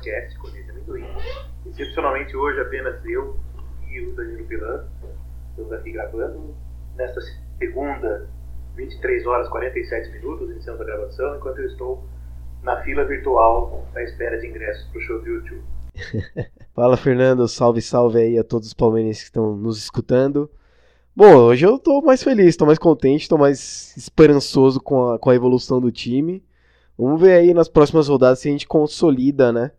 podcast 0.00 0.38
Cornete 0.38 0.70
Amendoim. 0.70 1.04
Excepcionalmente 1.66 2.34
hoje 2.34 2.58
apenas 2.60 3.04
eu 3.04 3.38
e 3.90 4.00
o 4.00 4.16
Danilo 4.16 4.46
Pilan 4.46 4.86
estamos 5.50 5.72
aqui 5.72 5.92
gravando. 5.92 6.54
Nesta 6.96 7.20
segunda, 7.58 8.28
23 8.76 9.26
horas 9.26 9.48
47 9.50 10.10
minutos, 10.12 10.50
iniciando 10.50 10.82
a 10.82 10.86
gravação, 10.86 11.36
enquanto 11.36 11.58
eu 11.58 11.66
estou 11.66 12.04
na 12.62 12.82
fila 12.82 13.04
virtual 13.04 13.86
à 13.94 14.02
espera 14.02 14.38
de 14.40 14.46
ingressos 14.46 14.88
para 14.88 14.98
o 14.98 15.02
show 15.02 15.20
do 15.20 15.28
YouTube. 15.28 15.62
Fala 16.74 16.96
Fernando, 16.96 17.46
salve, 17.46 17.82
salve 17.82 18.20
aí 18.20 18.38
a 18.38 18.44
todos 18.44 18.68
os 18.68 18.74
palmeirenses 18.74 19.22
que 19.22 19.28
estão 19.28 19.54
nos 19.54 19.76
escutando. 19.76 20.50
Bom, 21.14 21.36
hoje 21.36 21.66
eu 21.66 21.78
tô 21.78 22.00
mais 22.00 22.22
feliz, 22.22 22.56
tô 22.56 22.64
mais 22.64 22.78
contente, 22.78 23.28
tô 23.28 23.36
mais 23.36 23.94
esperançoso 23.98 24.80
com 24.80 25.10
a, 25.10 25.18
com 25.18 25.28
a 25.28 25.34
evolução 25.34 25.78
do 25.78 25.92
time. 25.92 26.42
Vamos 26.96 27.20
ver 27.20 27.32
aí 27.32 27.52
nas 27.52 27.68
próximas 27.68 28.08
rodadas 28.08 28.38
se 28.38 28.48
a 28.48 28.52
gente 28.52 28.66
consolida, 28.66 29.52
né? 29.52 29.72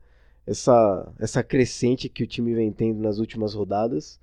Essa, 0.45 1.13
essa 1.19 1.43
crescente 1.43 2.09
que 2.09 2.23
o 2.23 2.27
time 2.27 2.53
vem 2.53 2.71
tendo 2.71 3.01
nas 3.01 3.19
últimas 3.19 3.53
rodadas 3.53 4.19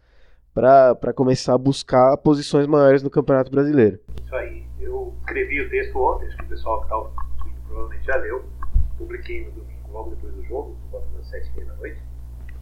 para 0.55 1.13
começar 1.15 1.55
a 1.55 1.59
buscar 1.59 2.17
posições 2.17 2.67
maiores 2.67 3.03
no 3.03 3.11
Campeonato 3.11 3.51
Brasileiro. 3.51 4.01
Isso 4.25 4.35
aí. 4.35 4.67
Eu 4.81 5.15
escrevi 5.21 5.61
o 5.61 5.71
texto 5.71 5.97
ontem, 5.97 6.27
acho 6.27 6.37
que 6.37 6.45
o 6.45 6.49
pessoal 6.49 6.79
que 6.79 6.85
está 6.85 6.97
ouvindo 6.97 7.61
provavelmente 7.67 8.07
já 8.07 8.17
leu. 8.17 8.45
Publiquei 8.97 9.45
no 9.45 9.53
domingo, 9.53 9.93
logo 9.93 10.11
depois 10.11 10.35
do 10.35 10.45
jogo, 10.45 10.77
das 10.93 11.29
sete 11.29 11.49
e 11.51 11.57
meia 11.57 11.69
da 11.69 11.77
noite, 11.77 12.03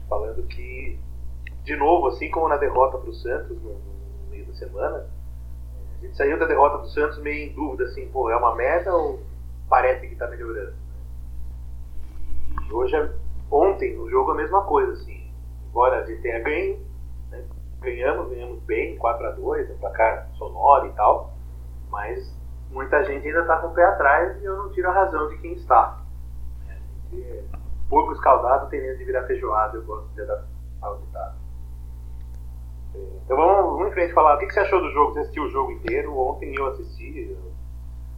falando 0.09 0.43
que, 0.49 0.99
de 1.65 1.77
novo, 1.77 2.09
assim 2.09 2.31
como 2.31 2.49
na 2.49 2.59
derrota 2.59 2.99
para 2.99 3.09
o 3.09 3.15
Santos 3.15 3.57
no, 3.63 3.71
no, 3.71 4.31
meio 4.31 4.45
da 4.45 4.55
semana, 4.55 5.07
a 5.97 6.05
gente 6.05 6.17
saiu 6.17 6.39
da 6.39 6.47
derrota 6.47 6.83
do 6.83 6.89
Santos 6.89 7.19
meio 7.23 7.51
em 7.51 7.55
dúvida, 7.55 7.85
assim, 7.85 8.07
pô, 8.09 8.29
é 8.29 8.37
uma 8.37 8.55
merda 8.55 8.95
ou 8.95 9.23
parece 9.71 10.07
que 10.07 10.13
está 10.13 10.29
melhorando? 10.29 10.75
E 12.69 12.73
hoje, 12.73 12.95
ontem, 13.51 13.97
no 13.97 14.09
jogo, 14.11 14.33
a 14.33 14.35
mesma 14.35 14.63
coisa, 14.63 14.93
assim. 14.93 15.31
Embora 15.69 16.03
a 16.03 16.07
gente 16.07 16.23
tenha 16.23 16.41
ganho, 16.41 16.79
né, 17.31 17.45
ganhamos, 17.81 18.29
ganhamos 18.31 18.63
bem, 18.63 18.97
4 18.97 19.27
a 19.27 19.31
2 19.33 19.71
um 19.71 19.79
placar 19.79 20.29
sonoro 20.37 20.87
e 20.87 20.93
tal, 20.93 21.35
mas 21.91 22.35
muita 22.71 23.05
gente 23.05 23.27
ainda 23.27 23.41
está 23.41 23.59
com 23.59 23.69
o 23.69 23.75
pé 23.75 23.85
atrás 23.85 24.41
e 24.41 24.45
eu 24.45 24.57
não 24.57 24.71
tiro 24.71 24.89
a 24.89 24.93
razão 24.93 25.29
de 25.29 25.39
quem 25.39 25.53
está. 25.53 26.01
É, 27.13 27.43
porco 27.89 28.13
escaldado 28.13 28.69
tem 28.69 28.81
medo 28.81 28.99
de 28.99 29.05
virar 29.05 29.25
feijoada, 29.25 29.77
eu 29.77 29.85
gosto 29.85 30.09
de 30.15 30.25
dar 30.25 30.45
ao 30.83 30.99
ditado. 30.99 31.37
É, 32.95 32.99
então 33.25 33.37
vamos, 33.37 33.73
vamos 33.73 33.89
em 33.89 33.93
frente 33.93 34.15
falar. 34.15 34.37
O 34.37 34.39
que, 34.39 34.47
que 34.47 34.55
você 34.55 34.61
achou 34.61 34.81
do 34.81 34.91
jogo? 34.91 35.13
Você 35.13 35.21
assistiu 35.21 35.45
o 35.45 35.51
jogo 35.51 35.73
inteiro? 35.73 36.17
Ontem 36.17 36.55
eu 36.57 36.67
assisti. 36.67 37.31
Eu 37.31 37.53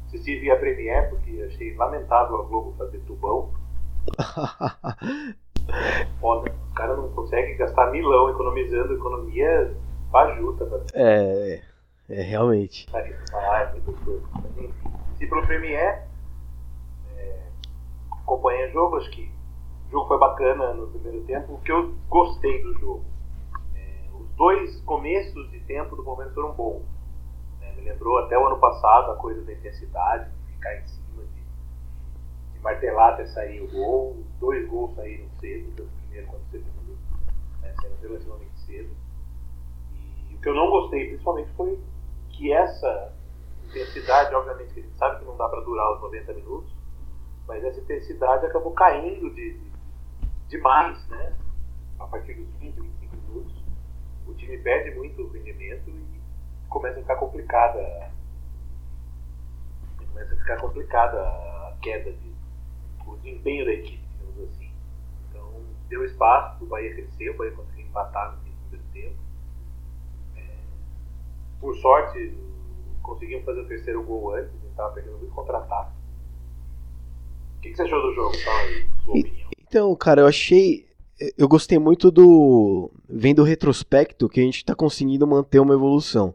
assisti 0.07 0.39
via 0.39 0.59
Premiere, 0.59 1.11
porque 1.11 1.43
achei 1.47 1.75
lamentável 1.77 2.41
a 2.41 2.43
Globo 2.45 2.75
fazer 2.79 2.99
tubão. 3.01 3.53
Foda. 6.21 6.53
O 6.71 6.75
cara 6.75 6.97
não 6.97 7.09
consegue 7.11 7.55
gastar 7.55 7.91
milão 7.91 8.31
economizando 8.31 8.95
economia 8.95 9.77
fajuta. 10.11 10.87
É, 10.95 11.61
é 12.09 12.23
realmente. 12.23 12.87
Ah, 12.95 13.61
é 13.61 13.73
muito 13.73 14.23
Se 15.17 15.27
pro 15.27 15.47
Premiere, 15.47 16.03
é, 17.17 17.43
acompanha 18.11 18.69
o 18.69 18.73
jogo, 18.73 18.97
acho 18.97 19.11
que 19.11 19.31
o 19.89 19.91
jogo 19.91 20.09
foi 20.09 20.19
bacana 20.19 20.73
no 20.73 20.87
primeiro 20.89 21.23
tempo. 21.25 21.55
O 21.55 21.61
que 21.61 21.73
eu 21.73 21.95
gostei 22.09 22.63
do 22.63 22.73
jogo, 22.79 23.05
é, 23.75 24.07
os 24.15 24.29
dois 24.37 24.81
começos 24.83 25.51
de 25.51 25.61
tempo 25.61 25.97
do 25.97 26.05
Palmeiras 26.05 26.35
foram 26.35 26.53
bons. 26.53 26.83
Né? 27.61 27.73
Me 27.73 27.83
lembrou 27.83 28.19
até 28.19 28.39
o 28.39 28.47
ano 28.47 28.59
passado 28.59 29.13
a 29.13 29.17
coisa 29.17 29.43
da 29.43 29.53
intensidade, 29.53 30.31
de 30.47 30.53
ficar 30.55 30.77
em 30.77 30.87
cima, 30.87 30.98
de, 32.63 32.99
até 32.99 33.27
sair 33.27 33.63
o 33.63 33.71
gol. 33.71 34.25
Dois 34.41 34.69
gols 34.69 34.95
saíram 34.95 35.29
cedo, 35.41 35.73
tanto 35.77 35.89
o 35.89 36.01
primeiro 36.03 36.27
quanto 36.29 36.43
o 36.43 36.51
segundo, 36.51 36.99
né? 37.63 37.75
saindo 37.81 38.01
relativamente 38.01 38.59
cedo. 38.61 38.91
E 40.31 40.35
o 40.35 40.41
que 40.41 40.49
eu 40.49 40.55
não 40.55 40.71
gostei, 40.71 41.09
principalmente, 41.09 41.51
foi 41.53 41.79
que 42.31 42.53
essa 42.53 43.13
intensidade, 43.65 44.35
obviamente, 44.35 44.73
que 44.73 44.81
a 44.81 44.83
gente 44.83 44.97
sabe 44.97 45.19
que 45.19 45.25
não 45.25 45.37
dá 45.37 45.49
para 45.49 45.61
durar 45.61 45.95
os 45.95 46.01
90 46.01 46.33
minutos, 46.35 46.73
mas 47.47 47.65
essa 47.65 47.81
intensidade 47.81 48.47
acabou 48.47 48.73
caindo 48.73 49.31
de, 49.35 49.59
de, 49.59 49.73
demais, 50.49 51.07
né? 51.09 51.37
A 51.99 52.07
partir 52.07 52.35
dos 52.35 52.49
20, 52.57 52.81
25 52.81 53.17
minutos, 53.17 53.65
o 54.27 54.35
time 54.35 54.59
perde 54.59 54.97
muito 54.97 55.23
o 55.23 55.33
rendimento 55.33 55.91
e 55.91 56.21
começa 56.69 56.99
a 56.99 57.03
ficar 57.03 57.17
complicada. 57.17 58.11
Começa 59.97 60.35
a 60.35 60.37
ficar 60.37 60.61
complicada 60.61 61.21
a 61.21 61.77
queda 61.81 62.13
de 62.13 62.38
desempenho 63.23 63.65
da 63.65 63.73
equipe, 63.73 64.03
digamos 64.19 64.51
assim. 64.51 64.71
Então 65.29 65.63
deu 65.89 66.05
espaço 66.05 66.57
para 66.57 66.65
o 66.65 66.69
Bahia 66.69 66.95
crescer, 66.95 67.31
o 67.31 67.37
Bahia 67.37 67.53
conseguiu 67.53 67.87
empatar 67.87 68.33
no 68.33 68.39
primeiro 68.39 68.87
tempo. 68.93 69.23
É, 70.37 70.57
por 71.61 71.77
sorte, 71.77 72.35
conseguimos 73.03 73.45
fazer 73.45 73.61
o 73.61 73.69
terceiro 73.69 74.03
gol 74.03 74.35
antes, 74.35 74.51
a 74.51 74.59
gente 74.59 74.71
estava 74.71 74.93
perdendo 74.93 75.19
muito 75.19 75.35
contra-ataque. 75.35 75.93
O 77.57 77.61
que, 77.61 77.71
que, 77.71 77.77
você 77.77 77.83
achou 77.83 78.01
do 78.03 78.15
jogo? 78.15 78.37
Fala 78.39 78.59
aí, 78.61 78.89
sua 79.05 79.19
opinião. 79.19 79.51
Então, 79.59 79.97
cara, 79.97 80.21
eu 80.23 80.27
achei. 80.27 80.87
Eu 81.37 81.49
gostei 81.49 81.79
muito 81.79 82.11
do. 82.11 82.91
Vendo 83.09 83.41
o 83.41 83.45
retrospecto, 83.45 84.29
que 84.29 84.39
a 84.39 84.43
gente 84.45 84.59
está 84.59 84.75
conseguindo 84.75 85.27
manter 85.27 85.59
uma 85.59 85.75
evolução. 85.75 86.35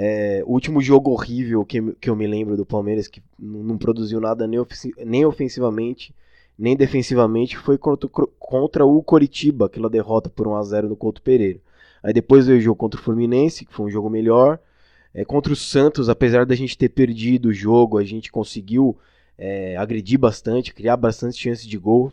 É, 0.00 0.44
o 0.46 0.52
último 0.52 0.80
jogo 0.80 1.10
horrível 1.10 1.64
que, 1.64 1.82
que 2.00 2.08
eu 2.08 2.14
me 2.14 2.24
lembro 2.24 2.56
do 2.56 2.64
Palmeiras, 2.64 3.08
que 3.08 3.20
não 3.36 3.76
produziu 3.76 4.20
nada 4.20 4.46
nem, 4.46 4.64
nem 5.04 5.26
ofensivamente, 5.26 6.14
nem 6.56 6.76
defensivamente, 6.76 7.56
foi 7.56 7.76
contra, 7.76 8.08
contra 8.38 8.86
o 8.86 9.02
Coritiba, 9.02 9.66
aquela 9.66 9.90
derrota 9.90 10.30
por 10.30 10.46
1x0 10.46 10.82
no 10.82 10.94
Couto 10.94 11.20
Pereira. 11.20 11.58
Aí 12.00 12.12
depois 12.12 12.46
veio 12.46 12.60
o 12.60 12.62
jogo 12.62 12.76
contra 12.76 13.00
o 13.00 13.02
Fluminense, 13.02 13.64
que 13.64 13.74
foi 13.74 13.86
um 13.86 13.90
jogo 13.90 14.08
melhor. 14.08 14.60
É, 15.12 15.24
contra 15.24 15.52
o 15.52 15.56
Santos, 15.56 16.08
apesar 16.08 16.46
da 16.46 16.54
gente 16.54 16.78
ter 16.78 16.90
perdido 16.90 17.48
o 17.48 17.52
jogo, 17.52 17.98
a 17.98 18.04
gente 18.04 18.30
conseguiu 18.30 18.96
é, 19.36 19.76
agredir 19.76 20.16
bastante, 20.16 20.72
criar 20.72 20.96
bastante 20.96 21.36
chances 21.36 21.66
de 21.66 21.76
gol. 21.76 22.12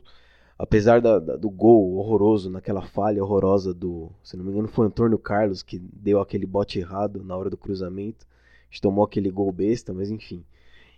Apesar 0.57 1.01
da, 1.01 1.19
da, 1.19 1.35
do 1.35 1.49
gol 1.49 1.95
horroroso, 1.95 2.49
naquela 2.49 2.81
falha 2.81 3.21
horrorosa 3.21 3.73
do, 3.73 4.09
se 4.23 4.37
não 4.37 4.45
me 4.45 4.51
engano, 4.51 4.69
foi 4.69 4.87
Antônio 4.87 5.17
Carlos 5.17 5.61
que 5.61 5.77
deu 5.79 6.21
aquele 6.21 6.45
bote 6.45 6.79
errado 6.79 7.23
na 7.23 7.35
hora 7.35 7.49
do 7.49 7.57
cruzamento. 7.57 8.25
A 8.25 8.71
gente 8.71 8.81
tomou 8.81 9.03
aquele 9.03 9.29
gol 9.29 9.51
besta, 9.51 9.93
mas 9.93 10.09
enfim. 10.09 10.45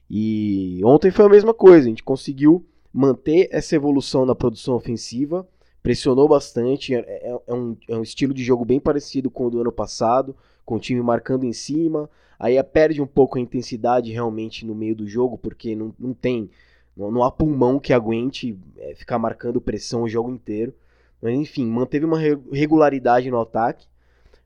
E 0.10 0.80
ontem 0.86 1.12
foi 1.12 1.26
a 1.26 1.30
mesma 1.30 1.54
coisa, 1.54 1.88
a 1.88 1.90
gente 1.90 2.04
conseguiu 2.04 2.66
manter 2.94 3.50
essa 3.52 3.76
evolução 3.76 4.26
na 4.26 4.34
produção 4.34 4.76
ofensiva, 4.76 5.48
pressionou 5.84 6.28
bastante, 6.28 6.96
é, 6.96 7.00
é, 7.00 7.40
é, 7.48 7.54
um, 7.54 7.76
é 7.88 7.98
um 7.98 8.02
estilo 8.02 8.34
de 8.34 8.44
jogo 8.44 8.64
bem 8.64 8.80
parecido 8.80 9.30
com 9.30 9.48
o 9.48 9.50
do 9.50 9.62
ano 9.62 9.72
passado, 9.72 10.36
com 10.66 10.76
o 10.76 10.80
time 10.80 11.02
marcando 11.02 11.46
em 11.46 11.54
cima, 11.54 12.10
aí 12.40 12.62
perde 12.64 13.02
um 13.02 13.08
pouco 13.08 13.38
a 13.38 13.42
intensidade 13.42 14.12
realmente 14.12 14.66
no 14.66 14.76
meio 14.76 14.96
do 14.96 15.08
jogo, 15.08 15.38
porque 15.38 15.76
não, 15.76 15.94
não 16.00 16.14
tem, 16.14 16.50
não, 16.98 17.12
não 17.12 17.24
há 17.24 17.32
pulmão 17.32 17.80
que 17.80 17.94
aguente 17.94 18.58
é, 18.78 18.96
ficar 18.96 19.20
marcando 19.20 19.62
pressão 19.62 20.04
o 20.04 20.10
jogo 20.10 20.32
inteiro. 20.32 20.74
Mas 21.22 21.34
enfim, 21.34 21.66
manteve 21.66 22.06
uma 22.06 22.20
regularidade 22.52 23.30
no 23.32 23.40
ataque, 23.40 23.88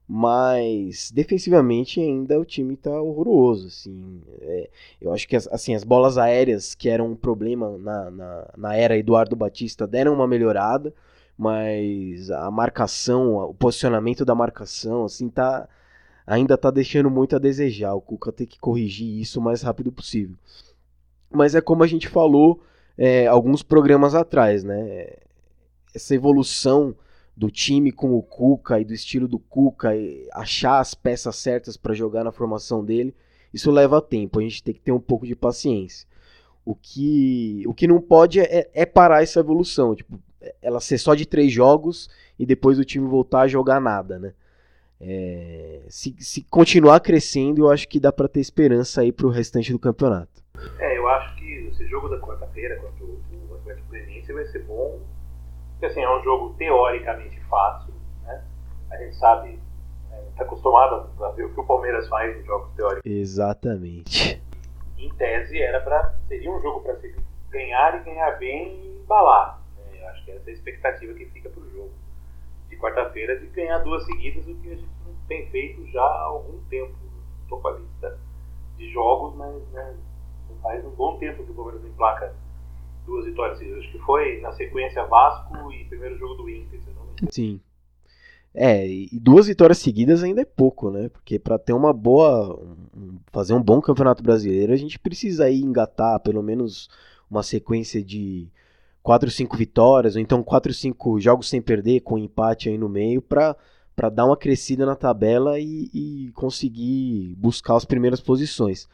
mas 0.08 1.12
defensivamente 1.12 2.00
ainda 2.00 2.40
o 2.40 2.46
time 2.46 2.76
está 2.76 3.02
horroroso. 3.02 3.68
Assim, 3.68 4.22
é, 4.42 4.70
eu 5.02 5.14
acho 5.14 5.28
que 5.28 5.36
as, 5.36 5.48
assim, 5.48 5.76
as 5.76 5.84
bolas 5.84 6.18
aéreas, 6.18 6.76
que 6.76 6.90
eram 6.90 7.12
um 7.12 7.16
problema 7.16 7.78
na, 7.78 8.12
na, 8.12 8.50
na 8.58 8.76
era 8.76 8.98
Eduardo 8.98 9.36
Batista, 9.36 9.88
deram 9.88 10.14
uma 10.14 10.28
melhorada, 10.28 10.94
mas 11.38 12.30
a 12.32 12.50
marcação, 12.52 13.36
o 13.36 13.54
posicionamento 13.54 14.24
da 14.26 14.36
marcação, 14.36 15.06
assim, 15.06 15.30
tá 15.30 15.68
ainda 16.26 16.58
tá 16.58 16.72
deixando 16.72 17.10
muito 17.10 17.36
a 17.36 17.40
desejar. 17.40 17.94
O 17.94 18.02
Cuca 18.02 18.32
tem 18.32 18.48
que 18.48 18.60
corrigir 18.60 19.20
isso 19.20 19.40
o 19.40 19.44
mais 19.44 19.62
rápido 19.62 19.92
possível. 19.92 20.36
Mas 21.32 21.56
é 21.56 21.62
como 21.62 21.84
a 21.84 21.88
gente 21.88 22.08
falou 22.08 22.62
é, 22.98 23.28
alguns 23.28 23.64
programas 23.64 24.14
atrás, 24.16 24.64
né? 24.64 25.16
Essa 25.94 26.16
evolução 26.16 26.96
do 27.36 27.50
time 27.50 27.92
com 27.92 28.14
o 28.14 28.22
Cuca 28.22 28.80
e 28.80 28.86
do 28.86 28.94
estilo 28.94 29.28
do 29.28 29.40
Cuca, 29.40 29.92
achar 30.34 30.80
as 30.80 30.94
peças 30.94 31.36
certas 31.38 31.78
para 31.78 31.94
jogar 31.94 32.24
na 32.24 32.32
formação 32.32 32.84
dele, 32.84 33.16
isso 33.54 33.72
leva 33.72 34.02
tempo. 34.02 34.40
A 34.40 34.44
gente 34.44 34.64
tem 34.64 34.74
que 34.74 34.82
ter 34.82 34.92
um 34.92 35.00
pouco 35.00 35.26
de 35.26 35.36
paciência. 35.36 36.08
O 36.64 36.76
que, 36.76 37.64
o 37.66 37.74
que 37.74 37.88
não 37.88 38.00
pode 38.00 38.40
é, 38.40 38.70
é 38.74 38.86
parar 38.86 39.24
essa 39.24 39.40
evolução, 39.40 39.96
tipo, 39.96 40.20
ela 40.62 40.80
ser 40.80 40.98
só 40.98 41.16
de 41.16 41.26
três 41.26 41.52
jogos 41.52 42.10
e 42.38 42.46
depois 42.46 42.78
o 42.78 42.86
time 42.86 43.08
voltar 43.08 43.42
a 43.42 43.48
jogar 43.48 43.80
nada, 43.80 44.20
né? 44.20 44.34
É, 45.04 45.82
se, 45.90 46.16
se, 46.20 46.44
continuar 46.44 47.00
crescendo, 47.00 47.62
eu 47.62 47.72
acho 47.72 47.88
que 47.88 48.00
dá 48.00 48.12
para 48.12 48.28
ter 48.28 48.40
esperança 48.40 49.02
aí 49.02 49.12
para 49.12 49.26
o 49.26 49.32
restante 49.32 49.72
do 49.72 49.80
campeonato. 49.80 50.44
É, 50.78 50.98
eu 50.98 51.08
acho 51.08 51.36
que 51.38 51.68
esse 51.72 51.88
jogo 51.88 52.08
da 52.08 52.20
quarta-feira 52.20 52.76
contra 52.76 53.06
o 53.06 53.56
Atlético 53.56 53.90
Goianiense 53.90 54.32
vai 54.32 54.46
ser 54.46 54.64
bom 54.64 55.00
Porque 55.72 55.88
assim, 55.88 56.02
é 56.02 56.18
um 56.18 56.24
jogo 56.24 56.54
teoricamente 56.54 57.40
fácil, 57.50 57.94
né? 58.24 58.44
A 58.92 58.98
gente 58.98 59.16
sabe, 59.16 59.60
está 60.30 60.44
é, 60.44 60.46
acostumado 60.46 61.10
a 61.24 61.30
ver 61.32 61.46
o 61.46 61.54
que 61.54 61.60
o 61.60 61.66
Palmeiras 61.66 62.08
faz 62.08 62.38
em 62.38 62.46
jogos 62.46 62.72
teóricos. 62.76 63.12
Exatamente. 63.12 64.40
Em 65.00 65.10
tese 65.16 65.60
era 65.60 65.82
para 65.82 66.14
seria 66.28 66.52
um 66.52 66.62
jogo 66.62 66.82
para 66.82 66.96
se 66.98 67.16
ganhar 67.50 68.00
e 68.00 68.04
ganhar 68.04 68.38
bem 68.38 68.80
e 68.84 69.02
embalar. 69.02 69.60
Né? 69.78 70.00
Eu 70.00 70.08
acho 70.10 70.24
que 70.26 70.32
essa 70.32 70.48
é 70.48 70.52
a 70.52 70.54
expectativa 70.54 71.14
que 71.16 71.26
fica 71.26 71.50
para 71.50 71.64
o 71.64 71.70
jogo 71.72 71.92
quarta-feira 72.82 73.40
de 73.40 73.48
ganhar 73.48 73.80
duas 73.80 74.06
seguidas, 74.06 74.48
o 74.48 74.56
que 74.56 74.72
a 74.72 74.76
gente 74.76 74.90
não 75.06 75.14
tem 75.28 75.48
feito 75.50 75.86
já 75.92 76.02
há 76.02 76.24
algum 76.24 76.60
tempo. 76.70 76.94
Estou 77.44 77.62
com 77.62 77.70
lista 77.70 78.20
de 78.78 78.92
jogos, 78.92 79.36
mas 79.36 79.56
né, 79.72 79.96
faz 80.62 80.86
um 80.86 80.92
bom 80.92 81.18
tempo 81.18 81.44
que 81.44 81.52
o 81.52 81.54
Palmeiras 81.54 81.86
emplaca 81.86 82.36
duas 83.06 83.26
vitórias. 83.26 83.60
Acho 83.62 83.92
que 83.92 84.00
foi 84.00 84.42
na 84.42 84.52
sequência 84.54 85.06
Vasco 85.06 85.72
e 85.72 85.86
primeiro 85.86 86.18
jogo 86.18 86.36
do 86.36 86.50
Inter, 86.50 86.82
se 86.82 86.90
não 86.92 87.04
me 87.04 87.12
engano. 87.12 87.32
Sim. 87.32 87.62
É, 88.54 88.86
e 88.86 89.18
duas 89.20 89.48
vitórias 89.48 89.78
seguidas 89.78 90.24
ainda 90.24 90.42
é 90.42 90.46
pouco, 90.46 90.92
né? 90.92 91.08
Porque 91.10 91.40
para 91.40 91.58
ter 91.58 91.74
uma 91.74 91.94
boa. 91.94 92.60
Um, 92.96 93.18
fazer 93.32 93.54
um 93.54 93.64
bom 93.64 93.80
campeonato 93.80 94.22
brasileiro, 94.22 94.74
a 94.74 94.76
gente 94.76 95.00
precisa 95.00 95.46
aí 95.46 95.62
engatar 95.62 96.20
pelo 96.20 96.44
menos 96.44 96.90
uma 97.30 97.44
sequência 97.44 98.04
de 98.04 98.50
4, 99.04 99.30
5 99.32 99.58
vitórias, 99.58 100.16
ou 100.16 100.22
então 100.22 100.44
4, 100.44 100.74
5 100.74 101.20
jogos 101.20 101.50
sem 101.50 101.62
perder, 101.62 102.02
com 102.02 102.18
empate 102.18 102.70
aí 102.70 102.78
no 102.78 102.90
meio, 102.90 103.22
para 103.22 103.56
para 103.96 104.10
dar 104.10 104.26
uma 104.26 104.38
crescida 104.38 104.86
na 104.86 104.96
tabela 104.96 105.60
e, 105.60 105.90
e, 105.94 106.32
conseguir 106.34 107.36
buscar 107.38 107.76
as 107.76 107.86
primeiras 107.86 108.22
posições. 108.22 108.88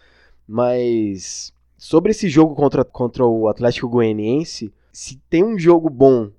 Mas 0.47 1.53
sobre 1.77 2.11
esse 2.11 2.27
jogo 2.27 2.55
contra, 2.55 2.83
contra 2.83 3.25
o 3.25 3.47
Atlético 3.47 3.87
Goianiense, 3.87 4.73
se 4.91 5.17
tem 5.29 5.43
um 5.43 5.57
jogo 5.57 5.89
bom 5.89 6.31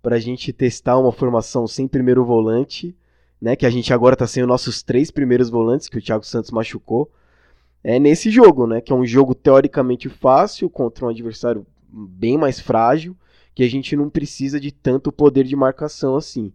para 0.00 0.16
a 0.16 0.20
gente 0.20 0.52
testar 0.52 0.98
uma 0.98 1.12
formação 1.12 1.66
sem 1.66 1.88
primeiro 1.88 2.24
volante, 2.24 2.96
né, 3.40 3.56
que 3.56 3.66
a 3.66 3.70
gente 3.70 3.92
agora 3.92 4.14
está 4.14 4.26
sem 4.26 4.42
os 4.42 4.48
nossos 4.48 4.82
três 4.82 5.10
primeiros 5.10 5.50
volantes, 5.50 5.88
que 5.88 5.98
o 5.98 6.02
Thiago 6.02 6.24
Santos 6.24 6.50
machucou, 6.50 7.10
é 7.82 7.98
nesse 7.98 8.30
jogo, 8.30 8.66
né, 8.66 8.80
que 8.80 8.92
é 8.92 8.96
um 8.96 9.04
jogo 9.04 9.34
teoricamente 9.34 10.08
fácil 10.08 10.70
contra 10.70 11.04
um 11.04 11.08
adversário 11.08 11.66
bem 11.94 12.36
mais 12.36 12.58
frágil, 12.58 13.16
que 13.54 13.62
a 13.62 13.70
gente 13.70 13.94
não 13.94 14.10
precisa 14.10 14.58
de 14.58 14.72
tanto 14.72 15.12
poder 15.12 15.44
de 15.44 15.54
marcação 15.54 16.16
assim. 16.16 16.52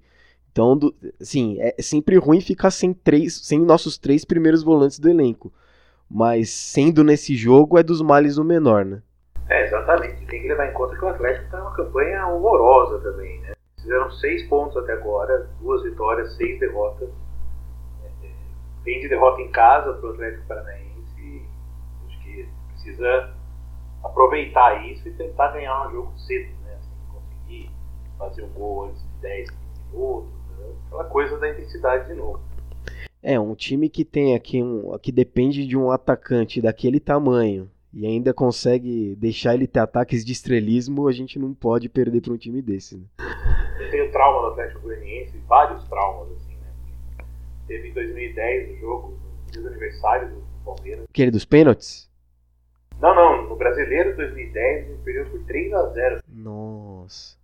Então, 0.52 0.76
do, 0.76 0.94
assim, 1.22 1.58
é 1.60 1.76
sempre 1.82 2.18
ruim 2.18 2.42
ficar 2.42 2.72
sem 2.72 2.94
três, 2.94 3.36
sem 3.46 3.60
nossos 3.60 3.98
três 3.98 4.26
primeiros 4.26 4.64
volantes 4.64 5.00
do 5.00 5.08
elenco. 5.10 5.54
Mas 6.10 6.50
sendo 6.50 7.04
nesse 7.04 7.36
jogo 7.36 7.78
é 7.78 7.84
dos 7.84 8.02
males 8.02 8.38
o 8.38 8.44
menor, 8.44 8.84
né? 8.84 9.02
É, 9.48 9.66
exatamente. 9.66 10.26
Tem 10.26 10.42
que 10.42 10.48
levar 10.48 10.70
em 10.70 10.74
conta 10.74 10.98
que 10.98 11.06
o 11.06 11.08
Atlético 11.08 11.46
está 11.46 11.60
numa 11.60 11.76
campanha 11.76 12.28
horrorosa 12.28 13.00
também, 13.00 13.40
né? 13.42 13.54
Fizeram 13.80 14.12
seis 14.12 14.48
pontos 14.50 14.76
até 14.76 14.94
agora, 14.94 15.50
duas 15.62 15.84
vitórias, 15.84 16.36
seis 16.36 16.60
derrotas. 16.60 17.10
É, 18.04 18.28
é, 18.28 18.32
vem 18.84 19.00
de 19.00 19.08
derrota 19.08 19.42
em 19.42 19.52
casa 19.52 19.94
para 19.94 20.10
o 20.10 20.14
Atlético 20.14 20.48
Paranaense. 20.48 21.46
Acho 22.08 22.24
que 22.24 22.50
precisa 22.74 23.34
aproveitar 24.04 24.86
isso 24.86 25.08
e 25.08 25.12
tentar 25.12 25.52
ganhar 25.52 25.88
um 25.88 25.92
jogo 25.92 26.18
cedo, 26.20 26.52
né? 26.64 26.76
Assim, 26.76 26.90
conseguir 27.12 27.72
fazer 28.18 28.44
um 28.44 28.50
gol 28.50 28.86
antes 28.86 29.02
de 29.02 29.22
10, 29.22 29.50
15 29.50 29.62
minutos, 29.92 30.30
né? 30.58 30.66
aquela 30.88 31.04
coisa 31.06 31.38
da 31.38 31.50
intensidade 31.50 32.08
de 32.08 32.14
novo. 32.14 32.42
É, 33.22 33.40
um 33.40 33.54
time 33.54 33.90
que 33.90 34.06
tem 34.06 34.36
aqui 34.36 34.64
um. 34.64 34.98
que 35.00 35.12
depende 35.12 35.66
de 35.66 35.78
um 35.78 35.92
atacante 35.92 36.62
daquele 36.62 37.00
tamanho 37.00 37.70
e 37.94 38.06
ainda 38.06 38.34
consegue 38.34 39.16
deixar 39.16 39.56
ele 39.56 39.68
ter 39.68 39.80
ataques 39.80 40.24
de 40.24 40.32
estrelismo, 40.32 41.08
a 41.08 41.12
gente 41.12 41.40
não 41.40 41.54
pode 41.54 41.90
perder 41.90 42.22
para 42.22 42.34
um 42.34 42.38
time 42.38 42.62
desse. 42.62 42.98
Né? 42.98 43.04
Eu 43.80 43.90
tenho 43.90 44.12
trauma 44.12 44.42
do 44.42 44.48
Atlético 44.54 44.82
Goianiense, 44.82 45.38
vários 45.48 45.84
traumas, 45.90 46.32
assim, 46.34 46.56
né? 46.56 47.26
Teve 47.68 47.90
em 47.90 47.94
2010 47.94 48.78
o 48.78 48.80
jogo, 48.80 49.20
no 49.46 49.52
dia 49.52 49.62
do 49.62 49.68
aniversário 49.68 50.30
do 50.30 50.44
Palmeiras. 50.64 51.06
Aquele 51.10 51.32
dos 51.32 51.46
pênaltis? 51.46 52.09
Brasileiro 53.60 54.16
2010 54.16 54.86
a 54.86 54.90
gente 54.90 55.04
perdeu 55.04 55.26
por 55.30 55.40
3x0. 55.42 56.24
Nossa. 56.30 57.38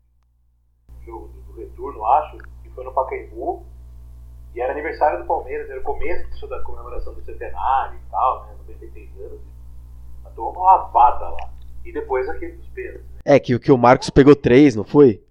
O 0.89 1.05
jogo 1.05 1.27
do 1.27 1.59
retorno, 1.59 2.05
acho, 2.05 2.37
que 2.63 2.69
foi 2.69 2.85
no 2.85 2.93
Pacaembu. 2.93 3.65
E 4.55 4.61
era 4.61 4.71
aniversário 4.71 5.19
do 5.19 5.25
Palmeiras, 5.25 5.69
era 5.69 5.81
o 5.81 5.83
começo 5.83 6.47
da 6.47 6.61
comemoração 6.63 7.13
do 7.13 7.21
centenário 7.21 7.99
e 7.99 8.09
tal, 8.09 8.45
né? 8.45 8.55
93 8.59 9.09
anos. 9.19 9.41
Matou 10.23 10.51
uma 10.53 10.63
lavada 10.63 11.29
lá. 11.31 11.53
E 11.83 11.91
depois 11.91 12.29
aquele 12.29 12.53
dos 12.53 12.67
pênaltis. 12.69 13.11
Né? 13.11 13.19
É, 13.25 13.37
que, 13.37 13.59
que 13.59 13.71
o 13.71 13.77
Marcos 13.77 14.09
pegou 14.09 14.37
3, 14.37 14.73
não 14.77 14.85
foi? 14.85 15.21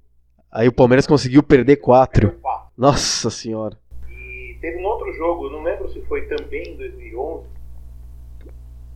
Aí 0.52 0.68
o 0.68 0.72
Palmeiras 0.72 1.06
conseguiu 1.06 1.42
perder 1.42 1.76
4. 1.76 2.38
Nossa 2.76 3.30
senhora. 3.30 3.78
E 4.10 4.58
teve 4.60 4.76
um 4.82 4.84
outro 4.84 5.10
jogo, 5.14 5.48
não 5.48 5.62
lembro 5.62 5.88
se 5.88 6.02
foi 6.02 6.26
também 6.26 6.74
em 6.74 6.76
2011 6.76 7.53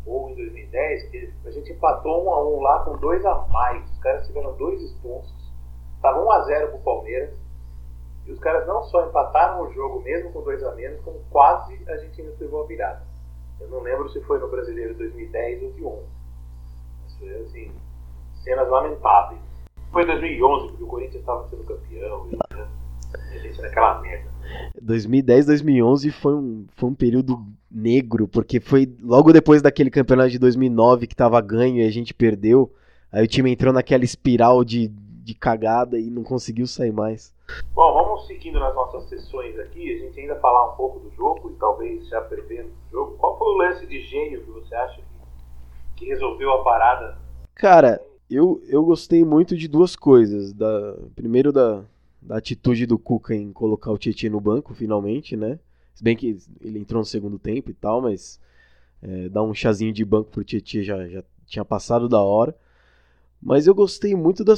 ou 0.09 0.31
em 0.31 0.35
2010, 0.35 1.11
que 1.11 1.35
a 1.45 1.51
gente 1.51 1.73
empatou 1.73 2.25
1 2.25 2.31
a 2.33 2.49
1 2.49 2.61
lá 2.61 2.85
com 2.85 2.97
dois 2.97 3.25
a 3.25 3.47
mais. 3.49 3.89
Os 3.91 3.99
caras 3.99 4.27
tiveram 4.27 4.57
dois 4.57 4.81
expulsos. 4.83 5.53
Tava 6.01 6.23
1 6.25 6.31
a 6.31 6.41
0 6.43 6.69
pro 6.69 6.79
Palmeiras. 6.79 7.35
E 8.27 8.33
os 8.33 8.39
caras 8.41 8.67
não 8.67 8.83
só 8.85 9.07
empataram 9.07 9.63
o 9.63 9.73
jogo 9.73 10.01
mesmo 10.01 10.33
com 10.33 10.43
dois 10.43 10.63
a 10.63 10.75
menos, 10.75 11.01
como 11.01 11.21
quase 11.31 11.79
a 11.89 11.97
gente 11.97 12.21
ainda 12.21 12.35
levou 12.39 12.65
a 12.65 12.67
virada. 12.67 13.03
Eu 13.61 13.69
não 13.69 13.81
lembro 13.81 14.09
se 14.11 14.21
foi 14.23 14.39
no 14.39 14.49
Brasileiro 14.49 14.93
de 14.93 14.99
2010 14.99 15.63
ou 15.63 15.73
de 15.73 15.85
11. 15.85 16.07
Mas 17.03 17.17
foi 17.17 17.41
assim, 17.41 17.73
cenas 18.45 18.69
lamentáveis. 18.69 19.41
Foi 19.91 20.05
2011, 20.05 20.69
porque 20.69 20.85
o 20.85 20.87
Corinthians 20.87 21.21
estava 21.21 21.49
sendo 21.49 21.65
campeão. 21.65 22.29
E, 22.29 22.37
né, 22.37 22.69
a 23.15 23.39
gente 23.39 23.61
naquela 23.61 24.01
merda. 24.01 24.38
2010, 24.81 25.47
2011 25.47 26.11
foi 26.11 26.35
um, 26.35 26.67
foi 26.77 26.89
um 26.89 26.95
período 26.95 27.45
negro, 27.71 28.27
porque 28.27 28.61
foi 28.61 28.93
logo 29.03 29.33
depois 29.33 29.61
daquele 29.63 29.91
campeonato 29.91 30.31
de 30.31 30.39
2009 30.39 31.07
que 31.07 31.17
tava 31.17 31.41
ganho 31.41 31.79
e 31.79 31.87
a 31.87 31.91
gente 31.91 32.15
perdeu. 32.15 32.73
Aí 33.13 33.25
o 33.25 33.29
time 33.29 33.51
entrou 33.51 33.73
naquela 33.73 34.05
espiral 34.05 34.65
de, 34.65 34.89
de 34.89 35.35
cagada 35.35 35.99
e 35.99 36.11
não 36.11 36.23
conseguiu 36.23 36.67
sair 36.67 36.93
mais. 36.93 37.35
Bom, 37.75 37.93
vamos 37.95 38.27
seguindo 38.27 38.61
nas 38.61 38.75
nossas 38.75 39.09
sessões 39.09 39.59
aqui, 39.59 39.95
a 39.95 39.99
gente 39.99 40.21
ainda 40.21 40.37
falar 40.37 40.73
um 40.73 40.77
pouco 40.77 41.01
do 41.01 41.11
jogo 41.15 41.51
e 41.51 41.55
talvez 41.55 42.07
já 42.09 42.21
prevendo 42.21 42.69
o 42.69 42.91
jogo. 42.91 43.17
Qual 43.17 43.39
foi 43.39 43.49
o 43.49 43.57
lance 43.57 43.87
de 43.87 44.03
gênio 44.03 44.43
que 44.43 44.51
você 44.51 44.75
acha 44.75 44.97
que, 44.97 46.05
que 46.05 46.07
resolveu 46.07 46.53
a 46.53 46.63
parada? 46.63 47.19
Cara, 47.55 48.01
eu, 48.31 48.61
eu 48.69 48.85
gostei 48.85 49.25
muito 49.25 49.57
de 49.57 49.67
duas 49.67 49.97
coisas. 49.97 50.53
Da, 50.53 50.97
primeiro 51.17 51.51
da, 51.51 51.83
da 52.29 52.37
atitude 52.37 52.85
do 52.85 52.99
Cuca 52.99 53.35
em 53.35 53.51
colocar 53.55 53.91
o 53.91 53.97
Tietchan 53.97 54.29
no 54.29 54.41
banco, 54.41 54.75
finalmente, 54.75 55.35
né? 55.35 55.59
Se 55.95 56.05
bem 56.05 56.15
que 56.15 56.37
ele 56.61 56.79
entrou 56.79 57.01
no 57.01 57.05
segundo 57.07 57.39
tempo 57.39 57.71
e 57.71 57.75
tal, 57.75 58.03
mas 58.03 58.39
é, 59.01 59.31
dar 59.31 59.43
um 59.43 59.55
chazinho 59.55 59.95
de 59.95 60.05
banco 60.05 60.31
pro 60.31 60.45
Tietchan 60.45 60.83
já, 60.83 61.09
já 61.09 61.25
tinha 61.47 61.65
passado 61.65 62.07
da 62.07 62.21
hora. 62.21 62.55
Mas 63.41 63.67
eu 63.67 63.75
gostei 63.75 64.15
muito 64.15 64.45
da, 64.45 64.53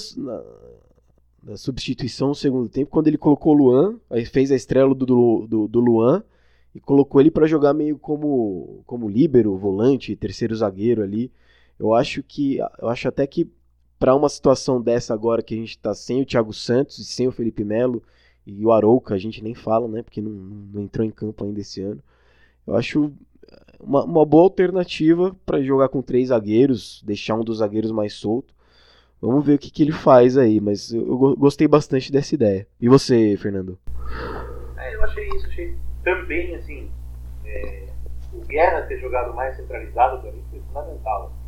da 1.41 1.57
substituição 1.57 2.29
no 2.29 2.35
segundo 2.35 2.69
tempo, 2.69 2.91
quando 2.91 3.07
ele 3.07 3.17
colocou 3.17 3.55
o 3.55 3.57
Luan, 3.57 4.01
aí 4.11 4.25
fez 4.25 4.51
a 4.51 4.57
estrela 4.57 4.93
do, 4.93 5.47
do, 5.47 5.69
do 5.69 5.81
Luan 5.81 6.25
e 6.75 6.81
colocou 6.81 7.21
ele 7.21 7.31
para 7.31 7.47
jogar 7.47 7.73
meio 7.73 7.97
como 7.99 8.83
como 8.85 9.09
líbero, 9.09 9.57
volante, 9.57 10.17
terceiro 10.17 10.57
zagueiro 10.57 11.05
ali. 11.05 11.31
Eu 11.79 11.95
acho 11.95 12.21
que 12.21 12.59
eu 12.59 12.89
acho 12.89 13.07
até 13.07 13.25
que 13.29 13.49
para 14.01 14.15
uma 14.15 14.31
situação 14.31 14.81
dessa 14.81 15.13
agora 15.13 15.43
que 15.43 15.55
a 15.55 15.59
gente 15.59 15.77
está 15.77 15.95
sem 15.95 16.23
o 16.23 16.25
Thiago 16.25 16.55
Santos 16.55 16.99
e 16.99 17.05
sem 17.05 17.29
o 17.29 17.33
Felipe 17.33 17.63
Melo 17.63 18.03
e 18.47 18.65
o 18.65 18.73
Arouca, 18.73 19.15
a 19.15 19.19
gente 19.19 19.45
nem 19.45 19.55
fala, 19.55 19.87
né, 19.87 20.03
porque 20.03 20.23
não, 20.23 20.31
não 20.31 20.83
entrou 20.83 21.07
em 21.07 21.11
campo 21.11 21.45
ainda 21.45 21.61
esse 21.61 21.83
ano. 21.83 22.03
Eu 22.67 22.77
acho 22.77 23.13
uma, 23.79 24.03
uma 24.03 24.25
boa 24.25 24.45
alternativa 24.45 25.37
para 25.45 25.63
jogar 25.63 25.91
com 25.91 26.01
três 26.01 26.29
zagueiros, 26.29 27.03
deixar 27.05 27.35
um 27.35 27.45
dos 27.45 27.59
zagueiros 27.59 27.93
mais 27.93 28.15
solto. 28.15 28.55
Vamos 29.21 29.45
ver 29.45 29.57
o 29.57 29.59
que, 29.59 29.71
que 29.71 29.83
ele 29.83 29.93
faz 29.93 30.39
aí, 30.39 30.63
mas 30.63 30.95
eu, 30.95 31.37
gostei 31.37 31.69
bastante 31.69 32.11
dessa 32.11 32.35
ideia. 32.35 32.67
E 32.81 32.89
você, 32.89 33.37
Fernando? 33.37 33.79
É, 34.79 34.95
eu 34.95 35.05
achei 35.05 35.29
isso, 35.29 35.47
achei 35.47 35.77
também, 36.03 36.55
assim, 36.55 36.91
é, 37.45 37.87
o 38.33 38.41
Guerra 38.47 38.81
ter 38.83 38.99
jogado 38.99 39.35
mais 39.35 39.55
centralizado 39.57 40.23
para 40.23 40.33
mim 40.33 40.43
foi 40.51 40.61
fundamental. 40.61 41.40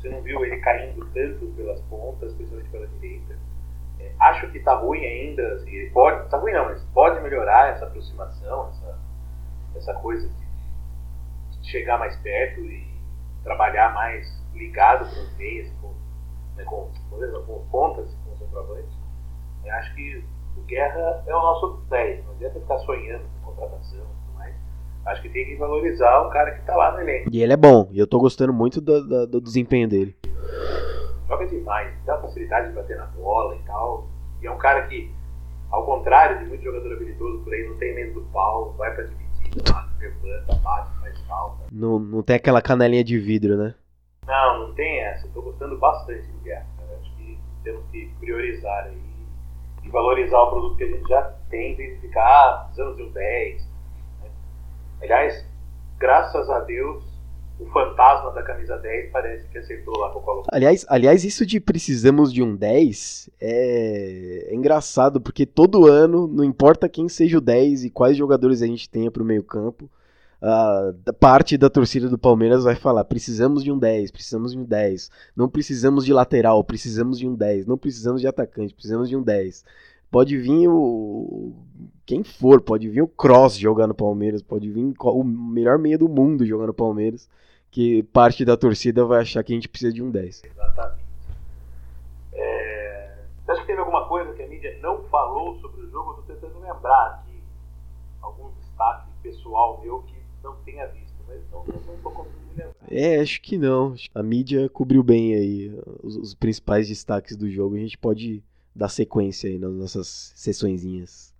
Você 0.00 0.08
não 0.08 0.22
viu 0.22 0.42
ele 0.42 0.56
caindo 0.60 1.04
tanto 1.12 1.46
pelas 1.54 1.78
pontas, 1.82 2.32
principalmente 2.32 2.70
pela 2.70 2.86
direita. 2.86 3.38
É, 3.98 4.10
acho 4.18 4.50
que 4.50 4.56
está 4.56 4.74
ruim 4.74 5.04
ainda, 5.04 5.46
assim, 5.54 5.70
ele 5.70 5.90
pode, 5.90 6.26
tá 6.30 6.38
ruim 6.38 6.52
não, 6.52 6.64
mas 6.64 6.82
pode 6.94 7.20
melhorar 7.20 7.74
essa 7.74 7.84
aproximação, 7.84 8.70
essa, 8.70 8.98
essa 9.76 9.94
coisa 10.00 10.26
de, 10.26 11.68
chegar 11.68 11.98
mais 11.98 12.16
perto 12.16 12.60
e 12.60 12.88
trabalhar 13.44 13.92
mais 13.92 14.26
ligado 14.54 15.04
com 15.04 15.20
os 15.20 15.36
meias, 15.36 15.70
com, 15.82 15.94
né, 16.56 16.64
com, 16.64 16.90
com 17.46 17.68
pontas, 17.70 18.14
com 18.24 18.32
os 18.32 18.38
centroavantes. 18.38 18.98
Eu 19.62 19.74
acho 19.74 19.94
que 19.94 20.24
o 20.56 20.62
Guerra 20.62 21.22
é 21.26 21.34
o 21.34 21.42
nosso 21.42 21.84
10, 21.90 22.24
não 22.24 22.32
adianta 22.32 22.58
ficar 22.58 22.78
sonhando 22.78 23.24
com 23.42 23.52
contratação 23.52 24.06
acho 25.06 25.22
que 25.22 25.28
tem 25.28 25.46
que 25.46 25.56
valorizar 25.56 26.20
o 26.20 26.30
cara 26.30 26.52
que 26.52 26.64
tá 26.64 26.76
lá 26.76 26.92
no 26.92 27.00
elenco. 27.00 27.30
E 27.32 27.42
ele 27.42 27.52
é 27.52 27.56
bom, 27.56 27.88
e 27.90 27.98
eu 27.98 28.06
tô 28.06 28.18
gostando 28.18 28.52
muito 28.52 28.80
do, 28.80 29.06
do, 29.06 29.26
do 29.26 29.40
desempenho 29.40 29.88
dele. 29.88 30.16
Joga 31.28 31.46
demais, 31.46 31.92
dá 32.04 32.18
facilidade 32.18 32.68
de 32.68 32.74
bater 32.74 32.96
na 32.96 33.06
bola 33.06 33.56
e 33.56 33.60
tal. 33.60 34.08
E 34.42 34.46
é 34.46 34.50
um 34.50 34.58
cara 34.58 34.86
que, 34.86 35.10
ao 35.70 35.84
contrário 35.84 36.38
de 36.38 36.46
muito 36.46 36.64
jogador 36.64 36.92
habilidoso 36.92 37.44
por 37.44 37.52
aí, 37.52 37.68
não 37.68 37.76
tem 37.76 37.94
medo 37.94 38.20
do 38.20 38.26
pau, 38.32 38.74
vai 38.76 38.94
pra 38.94 39.04
dividida, 39.04 39.86
levanta, 39.98 40.54
bate, 40.56 41.00
faz 41.00 41.20
falta. 41.22 41.66
Não, 41.70 41.98
não 41.98 42.22
tem 42.22 42.36
aquela 42.36 42.62
canelinha 42.62 43.04
de 43.04 43.18
vidro, 43.18 43.56
né? 43.56 43.74
Não, 44.26 44.66
não 44.66 44.74
tem 44.74 45.00
essa. 45.00 45.26
Estou 45.26 45.42
gostando 45.42 45.78
bastante 45.78 46.26
do 46.28 46.38
Guerra. 46.40 46.66
Acho 47.00 47.16
que 47.16 47.38
temos 47.64 47.84
que 47.90 48.10
priorizar 48.20 48.84
aí 48.84 49.10
e 49.82 49.88
valorizar 49.88 50.40
o 50.40 50.50
produto 50.50 50.76
que 50.76 50.84
a 50.84 50.86
gente 50.86 51.08
já 51.08 51.22
tem, 51.48 51.72
identificar, 51.72 52.22
ah, 52.22 52.64
precisamos 52.64 52.96
de 52.96 53.02
um 53.02 53.10
10. 53.10 53.69
Aliás, 55.02 55.44
graças 55.98 56.48
a 56.50 56.60
Deus, 56.60 57.04
o 57.58 57.66
fantasma 57.66 58.32
da 58.32 58.42
camisa 58.42 58.76
10 58.78 59.10
parece 59.10 59.48
que 59.48 59.58
acertou 59.58 59.96
lá 59.98 60.10
com 60.10 60.18
o 60.18 60.22
Colo 60.22 60.44
Aliás, 60.50 60.86
aliás, 60.88 61.24
isso 61.24 61.44
de 61.44 61.60
precisamos 61.60 62.32
de 62.32 62.42
um 62.42 62.56
10 62.56 63.30
é... 63.40 64.48
é 64.50 64.54
engraçado, 64.54 65.20
porque 65.20 65.44
todo 65.44 65.86
ano, 65.86 66.26
não 66.26 66.44
importa 66.44 66.88
quem 66.88 67.08
seja 67.08 67.38
o 67.38 67.40
10 67.40 67.84
e 67.84 67.90
quais 67.90 68.16
jogadores 68.16 68.62
a 68.62 68.66
gente 68.66 68.88
tenha 68.88 69.10
para 69.10 69.22
o 69.22 69.26
meio 69.26 69.42
campo, 69.42 69.90
a 70.42 71.12
parte 71.18 71.58
da 71.58 71.68
torcida 71.68 72.08
do 72.08 72.16
Palmeiras 72.16 72.64
vai 72.64 72.74
falar: 72.74 73.04
precisamos 73.04 73.62
de 73.62 73.70
um 73.70 73.78
10, 73.78 74.10
precisamos 74.10 74.52
de 74.52 74.58
um 74.58 74.64
10. 74.64 75.10
Não 75.36 75.48
precisamos 75.48 76.04
de 76.04 76.12
lateral, 76.12 76.64
precisamos 76.64 77.18
de 77.18 77.28
um 77.28 77.34
10. 77.34 77.66
Não 77.66 77.76
precisamos 77.76 78.20
de 78.22 78.26
atacante, 78.26 78.72
precisamos 78.72 79.08
de 79.08 79.16
um 79.16 79.22
10. 79.22 79.64
Pode 80.10 80.36
vir 80.36 80.68
o. 80.68 81.52
Quem 82.04 82.24
for, 82.24 82.60
pode 82.60 82.88
vir 82.88 83.02
o 83.02 83.08
Cross 83.08 83.56
jogar 83.56 83.86
no 83.86 83.94
Palmeiras, 83.94 84.42
pode 84.42 84.68
vir 84.68 84.94
o 84.98 85.22
melhor 85.24 85.78
meia 85.78 85.96
do 85.96 86.08
mundo 86.08 86.44
jogar 86.44 86.66
no 86.66 86.74
Palmeiras, 86.74 87.28
que 87.70 88.02
parte 88.04 88.44
da 88.44 88.56
torcida 88.56 89.04
vai 89.04 89.20
achar 89.20 89.44
que 89.44 89.52
a 89.52 89.54
gente 89.54 89.68
precisa 89.68 89.92
de 89.92 90.02
um 90.02 90.10
10. 90.10 90.42
Exatamente. 90.44 91.04
É... 92.32 93.14
Você 93.44 93.52
acha 93.52 93.60
que 93.60 93.66
teve 93.68 93.78
alguma 93.78 94.08
coisa 94.08 94.32
que 94.32 94.42
a 94.42 94.48
mídia 94.48 94.76
não 94.82 95.04
falou 95.04 95.54
sobre 95.60 95.82
o 95.82 95.90
jogo? 95.90 96.18
Estou 96.20 96.34
tentando 96.34 96.58
lembrar 96.58 97.06
aqui 97.06 97.40
algum 98.20 98.50
destaque 98.58 99.08
pessoal 99.22 99.80
meu 99.80 100.02
que 100.02 100.16
não 100.42 100.56
tenha 100.64 100.86
visto, 100.88 101.14
mas 101.28 101.40
não, 101.52 101.64
não 101.64 101.96
tô 102.02 102.10
conseguindo 102.10 102.50
lembrar. 102.56 102.74
É, 102.90 103.20
acho 103.20 103.40
que 103.40 103.56
não. 103.56 103.94
A 104.12 104.22
mídia 104.22 104.68
cobriu 104.68 105.04
bem 105.04 105.34
aí 105.34 105.80
os, 106.02 106.16
os, 106.16 106.34
principais 106.34 106.88
destaques 106.88 107.36
do 107.36 107.48
jogo. 107.48 107.76
A 107.76 107.78
gente 107.78 107.96
pode 107.96 108.42
dar 108.80 108.88
sequência 108.88 109.50
aí 109.50 109.58
nas 109.58 109.74
nossas 109.74 110.32
sessõezinhas. 110.34 111.34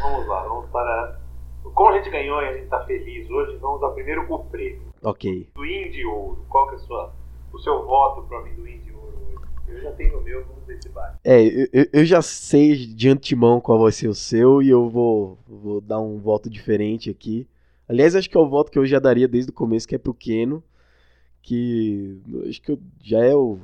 Vamos 0.00 0.26
lá, 0.26 0.42
vamos 0.44 0.70
para. 0.70 1.20
Como 1.62 1.90
a 1.90 1.98
gente 1.98 2.08
ganhou 2.08 2.40
e 2.40 2.46
a 2.46 2.52
gente 2.54 2.64
está 2.64 2.82
feliz 2.86 3.28
hoje, 3.28 3.58
vamos 3.58 3.82
ao 3.82 3.92
primeiro 3.92 4.24
o 4.32 4.38
prêmio. 4.44 4.94
Ok. 5.02 5.50
Do 5.54 5.66
Indy 5.66 6.06
Ouro. 6.06 6.46
Qual 6.48 6.70
que 6.70 6.76
é 6.76 6.78
sua, 6.78 7.12
o 7.52 7.58
seu 7.58 7.84
voto 7.84 8.26
para 8.26 8.42
mim 8.44 8.54
do 8.54 8.66
Indy 8.66 8.92
Ouro 8.92 9.18
hoje? 9.26 9.46
Eu 9.68 9.82
já 9.82 9.92
tenho 9.92 10.18
o 10.18 10.22
meu, 10.22 10.42
vamos 10.46 10.64
ver 10.64 10.82
se 10.82 10.88
vai. 10.88 11.12
É, 11.22 11.44
eu, 11.44 11.86
eu 11.92 12.04
já 12.06 12.22
sei 12.22 12.74
de 12.74 13.10
antemão 13.10 13.60
qual 13.60 13.78
vai 13.78 13.92
ser 13.92 14.08
o 14.08 14.14
seu 14.14 14.62
e 14.62 14.70
eu 14.70 14.88
vou, 14.88 15.38
vou 15.46 15.82
dar 15.82 16.00
um 16.00 16.18
voto 16.18 16.48
diferente 16.48 17.10
aqui. 17.10 17.46
Aliás, 17.86 18.16
acho 18.16 18.30
que 18.30 18.38
é 18.38 18.40
o 18.40 18.48
voto 18.48 18.70
que 18.70 18.78
eu 18.78 18.86
já 18.86 18.98
daria 18.98 19.28
desde 19.28 19.50
o 19.50 19.54
começo, 19.54 19.86
que 19.86 19.94
é 19.94 19.98
pro 19.98 20.14
Keno, 20.14 20.64
que 21.42 22.22
acho 22.48 22.62
que 22.62 22.78
já 23.02 23.22
é 23.22 23.34
o 23.34 23.58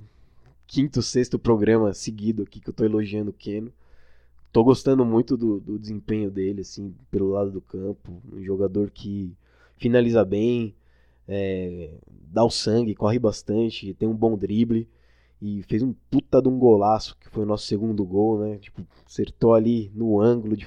quinto, 0.73 1.03
sexto 1.03 1.39
programa 1.39 1.93
seguido 1.93 2.45
aqui 2.45 2.59
que 2.59 2.71
eu 2.71 2.73
tô 2.73 2.83
elogiando 2.83 3.31
o 3.31 3.35
Keno. 3.35 3.71
Tô 4.51 4.65
gostando 4.65 5.05
muito 5.05 5.37
do, 5.37 5.61
do 5.61 5.79
desempenho 5.79 6.31
dele, 6.31 6.63
assim, 6.63 6.95
pelo 7.11 7.29
lado 7.29 7.51
do 7.51 7.61
campo. 7.61 8.23
Um 8.33 8.43
jogador 8.43 8.91
que 8.91 9.37
finaliza 9.77 10.25
bem, 10.25 10.75
é, 11.29 11.91
dá 12.09 12.43
o 12.43 12.49
sangue, 12.49 12.95
corre 12.95 13.19
bastante, 13.19 13.93
tem 13.93 14.09
um 14.09 14.15
bom 14.15 14.35
drible 14.35 14.89
e 15.43 15.63
fez 15.65 15.83
um 15.83 15.95
puta 16.11 16.41
de 16.41 16.49
um 16.49 16.59
golaço, 16.59 17.19
que 17.21 17.29
foi 17.29 17.43
o 17.43 17.47
nosso 17.47 17.67
segundo 17.67 18.03
gol, 18.03 18.39
né? 18.39 18.57
Tipo, 18.57 18.81
acertou 19.07 19.53
ali 19.53 19.93
no 19.95 20.23
ângulo 20.23 20.57
de 20.57 20.67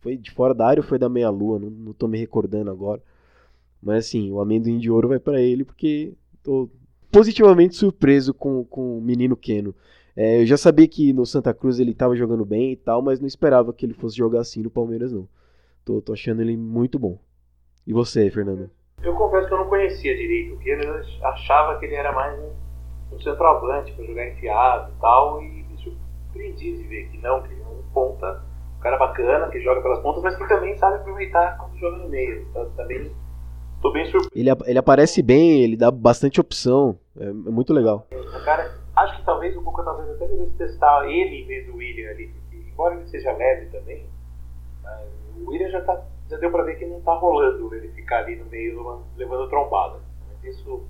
foi 0.00 0.18
de 0.18 0.30
fora 0.30 0.52
da 0.54 0.66
área 0.66 0.82
ou 0.82 0.86
foi 0.86 0.98
da 0.98 1.08
meia-lua? 1.08 1.58
Não, 1.58 1.70
não 1.70 1.92
tô 1.94 2.06
me 2.06 2.18
recordando 2.18 2.70
agora. 2.70 3.02
Mas 3.82 4.06
assim, 4.06 4.30
o 4.30 4.40
amendoim 4.40 4.78
de 4.78 4.90
ouro 4.90 5.08
vai 5.08 5.18
para 5.18 5.40
ele 5.40 5.64
porque 5.64 6.12
tô 6.42 6.68
positivamente 7.10 7.74
surpreso 7.74 8.32
com, 8.34 8.64
com 8.64 8.98
o 8.98 9.00
menino 9.00 9.36
Keno. 9.36 9.74
É, 10.16 10.42
eu 10.42 10.46
já 10.46 10.56
sabia 10.56 10.88
que 10.88 11.12
no 11.12 11.24
Santa 11.24 11.54
Cruz 11.54 11.78
ele 11.78 11.92
estava 11.92 12.16
jogando 12.16 12.44
bem 12.44 12.72
e 12.72 12.76
tal, 12.76 13.00
mas 13.00 13.20
não 13.20 13.26
esperava 13.26 13.72
que 13.72 13.86
ele 13.86 13.94
fosse 13.94 14.16
jogar 14.16 14.40
assim 14.40 14.62
no 14.62 14.70
Palmeiras, 14.70 15.12
não. 15.12 15.28
Tô, 15.84 16.00
tô 16.00 16.12
achando 16.12 16.42
ele 16.42 16.56
muito 16.56 16.98
bom. 16.98 17.18
E 17.86 17.92
você, 17.92 18.30
Fernando? 18.30 18.70
Eu 19.02 19.14
confesso 19.14 19.46
que 19.46 19.54
eu 19.54 19.58
não 19.58 19.68
conhecia 19.68 20.16
direito 20.16 20.54
o 20.54 20.58
Keno, 20.58 20.82
eu 20.82 21.26
achava 21.26 21.78
que 21.78 21.86
ele 21.86 21.94
era 21.94 22.12
mais 22.12 22.38
um, 22.40 23.14
um 23.14 23.20
centroavante 23.20 23.92
para 23.92 24.04
jogar 24.04 24.28
enfiado 24.28 24.92
e 24.92 25.00
tal, 25.00 25.42
e 25.42 25.62
me 25.62 25.78
surpreendi 25.78 26.76
de 26.76 26.82
ver 26.82 27.08
que 27.10 27.18
não, 27.18 27.40
que 27.42 27.52
ele 27.52 27.62
é 27.62 27.66
um 27.66 27.82
ponta 27.94 28.42
um 28.78 28.80
cara 28.80 28.96
bacana, 28.96 29.48
que 29.48 29.60
joga 29.60 29.82
pelas 29.82 29.98
pontas, 30.00 30.22
mas 30.22 30.36
que 30.36 30.46
também 30.46 30.76
sabe 30.78 30.96
aproveitar 30.96 31.58
quando 31.58 31.76
joga 31.78 31.98
no 31.98 32.08
meio. 32.08 32.42
Então, 32.42 32.70
também 32.76 33.10
tô 33.80 33.92
bem 33.92 34.04
surpreso. 34.06 34.30
Ele, 34.34 34.50
ele 34.66 34.78
aparece 34.78 35.22
bem, 35.22 35.62
ele 35.62 35.76
dá 35.76 35.90
bastante 35.90 36.40
opção. 36.40 36.98
É, 37.18 37.24
é 37.24 37.32
muito 37.32 37.72
legal. 37.72 38.06
Cara, 38.44 38.74
acho 38.96 39.16
que 39.16 39.24
talvez 39.24 39.56
o 39.56 39.62
Cuca 39.62 39.82
talvez 39.82 40.10
até 40.10 40.26
devesse 40.26 40.52
testar 40.54 41.08
ele 41.08 41.42
em 41.42 41.46
vez 41.46 41.66
do 41.66 41.76
William 41.76 42.10
ali, 42.10 42.28
porque 42.28 42.56
embora 42.56 42.94
ele 42.94 43.08
seja 43.08 43.32
leve 43.32 43.66
também, 43.66 44.06
o 45.36 45.50
William 45.50 45.70
já, 45.70 45.80
tá, 45.82 46.02
já 46.28 46.36
deu 46.38 46.50
pra 46.50 46.62
ver 46.62 46.78
que 46.78 46.86
não 46.86 47.00
tá 47.00 47.14
rolando 47.14 47.74
ele 47.74 47.88
ficar 47.88 48.18
ali 48.18 48.36
no 48.36 48.46
meio 48.46 49.02
levando 49.16 49.48
trombada. 49.48 50.00
Mas 50.28 50.54
isso 50.54 50.86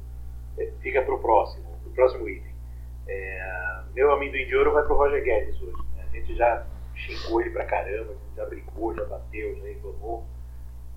é, 0.59 0.71
fica 0.81 1.03
pro 1.03 1.19
próximo, 1.19 1.67
pro 1.83 1.93
próximo 1.93 2.29
item. 2.29 2.53
É, 3.07 3.83
meu 3.95 4.13
amendoim 4.13 4.47
de 4.47 4.57
ouro 4.57 4.73
vai 4.73 4.85
pro 4.85 4.97
Roger 4.97 5.23
Guedes 5.23 5.61
hoje. 5.61 5.77
Né? 5.97 6.05
A 6.09 6.17
gente 6.17 6.35
já 6.35 6.67
xingou 6.95 7.41
ele 7.41 7.51
pra 7.51 7.65
caramba, 7.65 8.15
já 8.37 8.45
brigou, 8.47 8.95
já 8.95 9.05
bateu, 9.05 9.57
já 9.57 9.65
reclamou. 9.65 10.25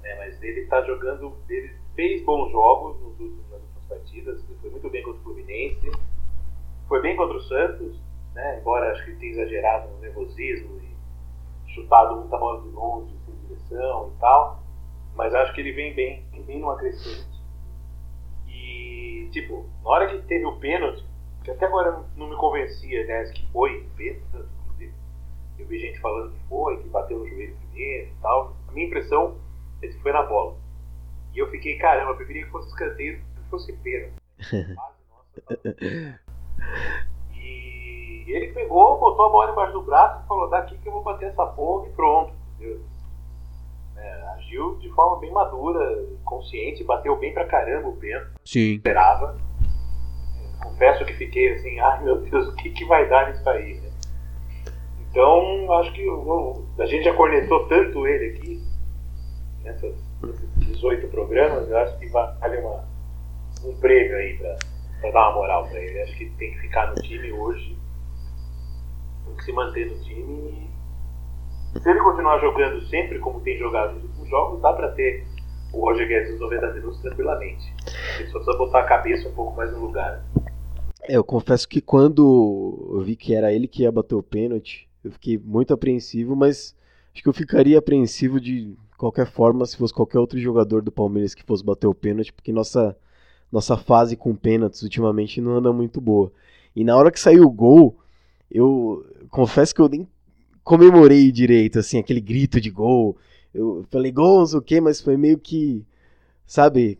Né? 0.02 0.16
Mas 0.16 0.42
ele 0.42 0.66
tá 0.68 0.82
jogando, 0.84 1.38
ele 1.50 1.81
fez 1.96 2.24
bons 2.24 2.52
jogos 2.52 3.00
nos 3.02 3.20
últimos, 3.20 3.50
nas 3.50 3.62
últimas 3.62 3.86
partidas, 3.88 4.44
ele 4.50 4.60
foi 4.60 4.70
muito 4.70 4.90
bem 4.90 5.04
contra 5.04 5.20
o 5.20 5.24
Fluminense, 5.24 5.92
foi 6.88 7.02
bem 7.02 7.16
contra 7.16 7.38
o 7.38 7.42
Santos, 7.42 8.00
né? 8.34 8.60
embora 8.60 8.92
acho 8.92 9.06
que 9.06 9.16
tenha 9.16 9.32
exagerado 9.32 9.90
no 9.90 10.00
nervosismo 10.00 10.80
e 10.82 11.72
chutado 11.72 12.16
muita 12.18 12.38
bola 12.38 12.62
de 12.62 12.70
longe, 12.70 13.14
sem 13.26 13.36
direção 13.48 14.12
e 14.16 14.20
tal, 14.20 14.64
mas 15.16 15.34
acho 15.34 15.54
que 15.54 15.62
ele 15.62 15.74
vem 15.74 15.94
bem, 15.94 16.26
vem 16.46 16.60
numa 16.60 16.76
crescente. 16.78 17.30
E, 18.48 19.30
tipo, 19.32 19.66
na 19.84 19.90
hora 19.90 20.08
que 20.08 20.28
teve 20.28 20.46
o 20.46 20.58
pênalti, 20.58 21.06
que 21.44 21.52
até 21.52 21.66
agora 21.66 22.04
não 22.16 22.30
me 22.30 22.36
convencia, 22.36 23.06
né, 23.06 23.24
que 23.32 23.46
foi 23.52 23.88
pênalti, 23.96 24.22
eu 25.62 25.68
vi 25.68 25.80
gente 25.80 26.00
falando 26.00 26.34
que 26.34 26.40
foi, 26.48 26.78
que 26.78 26.90
bateu 26.90 27.20
no 27.20 27.28
joelho 27.28 27.56
primeiro 27.56 28.10
e 28.10 28.22
tal. 28.22 28.56
A 28.68 28.72
minha 28.72 28.88
impressão 28.88 29.38
é 29.82 29.88
que 29.88 30.00
foi 30.00 30.12
na 30.12 30.24
bola. 30.24 30.58
E 31.34 31.40
eu 31.40 31.50
fiquei, 31.50 31.78
caramba, 31.78 32.12
eu 32.12 32.16
preferia 32.16 32.46
que 32.46 32.52
fosse 32.52 32.70
escanteio 32.70 33.20
do 33.20 33.42
que 33.42 33.50
fosse 33.50 33.74
pênalti. 33.74 34.14
e 37.36 38.26
ele 38.28 38.54
pegou, 38.54 39.00
botou 39.00 39.26
a 39.26 39.30
bola 39.30 39.52
embaixo 39.52 39.74
do 39.74 39.82
braço 39.82 40.24
e 40.24 40.28
falou: 40.28 40.50
daqui 40.50 40.78
que 40.78 40.88
eu 40.88 40.94
vou 40.94 41.04
bater 41.04 41.30
essa 41.30 41.46
porra 41.46 41.88
e 41.88 41.92
pronto. 41.92 42.34
É, 43.96 44.22
agiu 44.36 44.78
de 44.78 44.90
forma 44.90 45.20
bem 45.20 45.32
madura, 45.32 46.06
consciente, 46.26 46.84
bateu 46.84 47.18
bem 47.18 47.34
pra 47.34 47.46
caramba 47.46 47.90
o 47.90 47.98
pênalti. 47.98 48.32
Sim. 48.46 48.76
Esperava. 48.76 49.38
Confesso 50.62 51.06
que 51.06 51.14
fiquei 51.14 51.54
assim, 51.54 51.80
ai 51.80 52.04
meu 52.04 52.22
Deus, 52.22 52.48
o 52.48 52.56
que, 52.56 52.70
que 52.70 52.86
vai 52.86 53.08
dar 53.08 53.30
nisso 53.30 53.48
aí, 53.50 53.80
né? 53.80 53.92
Então, 55.10 55.72
acho 55.74 55.92
que 55.92 56.08
a 56.80 56.86
gente 56.86 57.04
já 57.04 57.14
cornetou 57.14 57.68
tanto 57.68 58.08
ele 58.08 58.38
aqui, 58.38 58.64
nessas, 59.62 59.96
nesses 60.24 60.51
18 60.72 61.08
programas, 61.08 61.70
eu 61.70 61.78
acho 61.78 61.98
que 62.00 62.08
vale 62.08 62.58
uma, 62.58 62.84
um 63.64 63.76
prêmio 63.80 64.16
aí 64.16 64.38
para 64.38 65.12
dar 65.12 65.30
uma 65.30 65.36
moral 65.36 65.68
para 65.68 65.80
ele. 65.80 66.02
Acho 66.02 66.18
que 66.18 66.30
tem 66.32 66.52
que 66.52 66.60
ficar 66.60 66.88
no 66.88 66.96
time 66.96 67.32
hoje, 67.32 67.78
tem 69.26 69.36
que 69.36 69.44
se 69.44 69.52
manter 69.52 69.90
no 69.90 70.04
time. 70.04 70.70
E 71.76 71.80
se 71.80 71.90
ele 71.90 72.00
continuar 72.00 72.40
jogando 72.40 72.82
sempre 72.88 73.20
como 73.20 73.40
tem 73.42 73.58
jogado 73.58 73.94
nos 73.94 74.04
últimos 74.04 74.30
jogos, 74.30 74.62
dá 74.62 74.74
para 74.74 74.92
ter 74.92 75.26
o 75.74 75.80
Roger 75.80 76.08
Guedes 76.08 76.32
nos 76.32 76.42
90 76.42 76.74
minutos 76.74 77.02
tranquilamente. 77.02 77.74
Ele 78.20 78.30
só 78.30 78.40
precisa 78.40 78.58
botar 78.58 78.80
a 78.80 78.86
cabeça 78.86 79.30
um 79.30 79.34
pouco 79.34 79.56
mais 79.56 79.72
no 79.72 79.80
lugar. 79.80 80.24
É, 81.04 81.16
eu 81.16 81.24
confesso 81.24 81.68
que 81.68 81.82
quando 81.82 82.90
eu 82.94 83.02
vi 83.02 83.16
que 83.16 83.34
era 83.34 83.54
ele 83.54 83.68
que 83.68 83.84
ia 83.84 83.92
bater 83.92 84.16
o 84.16 84.24
pênalti, 84.24 84.88
eu 85.04 85.12
fiquei 85.12 85.38
muito 85.38 85.74
apreensivo, 85.74 86.36
mas 86.36 86.76
acho 87.14 87.24
que 87.24 87.30
eu 87.30 87.34
ficaria 87.34 87.80
apreensivo 87.80 88.40
de 88.40 88.76
qualquer 89.02 89.26
forma 89.26 89.66
se 89.66 89.76
fosse 89.76 89.92
qualquer 89.92 90.20
outro 90.20 90.38
jogador 90.38 90.84
do 90.84 90.92
Palmeiras 90.92 91.34
que 91.34 91.44
fosse 91.44 91.66
bater 91.66 91.88
o 91.88 91.94
pênalti, 91.94 92.32
porque 92.32 92.54
nossa, 92.54 92.96
nossa 93.52 93.76
fase 93.76 94.16
com 94.16 94.36
pênaltis 94.36 94.84
ultimamente 94.84 95.42
não 95.42 95.54
anda 95.54 95.74
muito 95.74 96.00
boa. 96.00 96.32
E 96.76 96.84
na 96.84 96.96
hora 96.96 97.12
que 97.12 97.20
saiu 97.20 97.44
o 97.44 97.50
gol, 97.50 97.98
eu 98.50 99.04
confesso 99.32 99.74
que 99.74 99.82
eu 99.82 99.90
nem 99.90 100.08
comemorei 100.64 101.32
direito, 101.32 101.80
assim, 101.80 101.98
aquele 101.98 102.22
grito 102.22 102.62
de 102.62 102.70
gol. 102.70 103.18
Eu 103.52 103.84
falei 103.90 104.12
gol, 104.12 104.42
não 104.42 104.46
sei 104.46 104.60
o 104.60 104.62
quê, 104.62 104.80
mas 104.80 105.02
foi 105.02 105.18
meio 105.18 105.40
que, 105.40 105.84
sabe, 106.46 107.00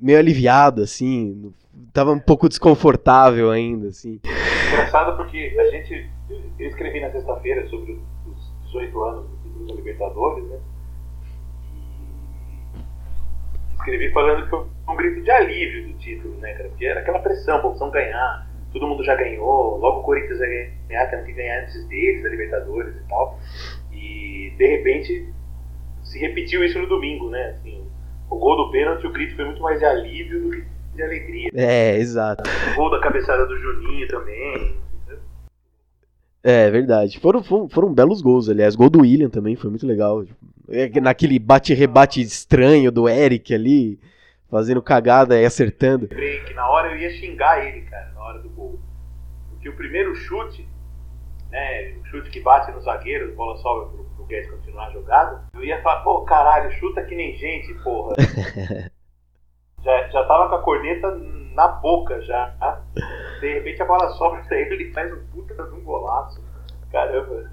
meio 0.00 0.18
aliviado, 0.18 0.82
assim. 0.82 1.54
tava 1.92 2.10
um 2.10 2.18
pouco 2.18 2.48
desconfortável 2.48 3.52
ainda, 3.52 3.86
assim. 3.86 4.20
Engraçado 4.68 5.16
porque 5.16 5.56
a 5.56 5.70
gente. 5.70 6.10
Eu 6.58 6.68
escrevi 6.68 7.00
na 7.00 7.12
sexta-feira 7.12 7.68
sobre 7.68 8.02
os 8.26 8.66
18 8.66 9.02
anos 9.04 9.26
do 9.68 9.76
Libertadores, 9.76 10.44
né? 10.48 10.58
Escrevi 13.80 14.10
falando 14.12 14.44
que 14.44 14.50
foi 14.50 14.66
um 14.88 14.96
grito 14.96 15.22
de 15.22 15.30
alívio 15.30 15.88
do 15.88 15.98
título, 15.98 16.34
né, 16.38 16.52
cara? 16.54 16.68
Porque 16.68 16.86
era 16.86 17.00
aquela 17.00 17.18
pressão, 17.18 17.60
precisam 17.60 17.90
ganhar, 17.90 18.46
todo 18.72 18.86
mundo 18.86 19.04
já 19.04 19.14
ganhou, 19.14 19.78
logo 19.78 20.00
o 20.00 20.02
Corinthians 20.02 20.38
vai 20.38 20.72
ganhar, 20.88 21.06
tem 21.06 21.24
que 21.24 21.32
ganhar 21.32 21.62
antes 21.62 21.84
deles, 21.88 22.22
da 22.22 22.28
Libertadores 22.28 22.94
e 22.96 23.08
tal. 23.08 23.38
E 23.92 24.52
de 24.56 24.66
repente 24.66 25.28
se 26.02 26.18
repetiu 26.18 26.64
isso 26.64 26.78
no 26.78 26.86
domingo, 26.86 27.30
né? 27.30 27.50
Assim, 27.50 27.84
o 28.28 28.36
gol 28.36 28.56
do 28.56 28.70
pênalti, 28.70 29.06
o 29.06 29.12
grito 29.12 29.36
foi 29.36 29.44
muito 29.44 29.62
mais 29.62 29.78
de 29.78 29.84
alívio 29.84 30.42
do 30.42 30.50
que 30.50 30.64
de 30.94 31.02
alegria. 31.02 31.50
É, 31.54 31.96
exato. 31.96 32.48
O 32.72 32.76
gol 32.76 32.90
da 32.90 33.00
cabeçada 33.00 33.46
do 33.46 33.56
Juninho 33.56 34.08
também. 34.08 34.76
É, 36.42 36.70
verdade. 36.70 37.20
Foram, 37.20 37.42
foram, 37.42 37.68
foram, 37.68 37.92
belos 37.92 38.22
gols, 38.22 38.48
aliás. 38.48 38.74
Gol 38.74 38.88
do 38.88 39.00
William 39.00 39.28
também 39.28 39.56
foi 39.56 39.68
muito 39.68 39.86
legal. 39.86 40.24
É, 40.70 41.00
naquele 41.00 41.38
bate-rebate 41.38 42.20
estranho 42.20 42.92
do 42.92 43.08
Eric 43.08 43.52
ali, 43.54 44.00
fazendo 44.50 44.82
cagada 44.82 45.40
e 45.40 45.44
acertando. 45.44 46.08
Lembrei 46.10 46.40
que 46.44 46.54
na 46.54 46.68
hora 46.68 46.92
eu 46.92 46.98
ia 46.98 47.10
xingar 47.10 47.66
ele, 47.66 47.82
cara, 47.82 48.12
na 48.14 48.22
hora 48.22 48.38
do 48.40 48.48
gol. 48.50 48.78
Porque 49.50 49.68
o 49.68 49.76
primeiro 49.76 50.14
chute, 50.14 50.68
né, 51.50 51.94
o 52.00 52.04
chute 52.06 52.30
que 52.30 52.40
bate 52.40 52.70
no 52.72 52.80
zagueiro, 52.80 53.32
a 53.32 53.34
bola 53.34 53.56
sobe 53.58 53.90
pro, 53.90 54.04
pro 54.16 54.24
Guedes 54.26 54.50
continuar 54.50 54.86
a 54.86 54.90
jogada, 54.92 55.44
eu 55.54 55.64
ia 55.64 55.82
falar, 55.82 56.02
pô, 56.02 56.22
caralho, 56.22 56.70
chuta 56.72 57.02
que 57.04 57.14
nem 57.14 57.36
gente, 57.36 57.74
porra. 57.82 58.14
já, 59.82 60.08
já 60.08 60.24
tava 60.24 60.48
com 60.48 60.54
a 60.54 60.62
corneta 60.62 61.10
na 61.54 61.68
boca 61.68 62.20
já. 62.22 62.54
De 63.40 63.54
repente 63.54 63.82
a 63.82 63.86
bola 63.86 64.08
sobra 64.10 64.42
pra 64.42 64.58
ele, 64.58 64.74
ele 64.74 64.92
faz 64.92 65.12
um 65.12 65.26
puta 65.26 65.54
de 65.54 65.74
um 65.74 65.82
golaço. 65.82 66.49
Caramba. 66.90 67.50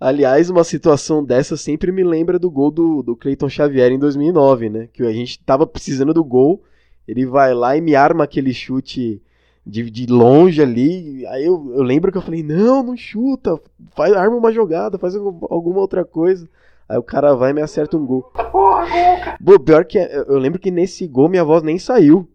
Aliás, 0.00 0.50
uma 0.50 0.64
situação 0.64 1.24
dessa 1.24 1.56
sempre 1.56 1.92
me 1.92 2.02
lembra 2.02 2.38
do 2.38 2.50
gol 2.50 2.70
do, 2.70 3.02
do 3.02 3.16
Cleiton 3.16 3.48
Xavier 3.48 3.92
em 3.92 3.98
2009, 3.98 4.68
né? 4.68 4.88
Que 4.92 5.02
a 5.04 5.12
gente 5.12 5.38
tava 5.42 5.66
precisando 5.66 6.12
do 6.12 6.24
gol, 6.24 6.62
ele 7.06 7.24
vai 7.24 7.54
lá 7.54 7.76
e 7.76 7.80
me 7.80 7.94
arma 7.94 8.24
aquele 8.24 8.52
chute 8.52 9.22
de, 9.64 9.90
de 9.90 10.06
longe 10.06 10.60
ali. 10.60 11.24
Aí 11.26 11.44
eu, 11.44 11.72
eu 11.74 11.82
lembro 11.82 12.10
que 12.10 12.18
eu 12.18 12.22
falei: 12.22 12.42
não, 12.42 12.82
não 12.82 12.96
chuta, 12.96 13.58
faz, 13.92 14.12
arma 14.12 14.36
uma 14.36 14.52
jogada, 14.52 14.98
faz 14.98 15.14
alguma 15.14 15.80
outra 15.80 16.04
coisa. 16.04 16.48
Aí 16.88 16.98
o 16.98 17.02
cara 17.02 17.34
vai 17.34 17.52
e 17.52 17.54
me 17.54 17.62
acerta 17.62 17.96
um 17.96 18.04
gol. 18.04 18.22
Porra, 18.22 18.86
gol, 18.88 19.18
cara. 19.18 19.38
Pô, 19.42 19.58
pior 19.58 19.84
que 19.84 19.98
eu 19.98 20.38
lembro 20.38 20.58
que 20.58 20.70
nesse 20.70 21.06
gol 21.06 21.28
minha 21.28 21.44
voz 21.44 21.62
nem 21.62 21.78
saiu. 21.78 22.28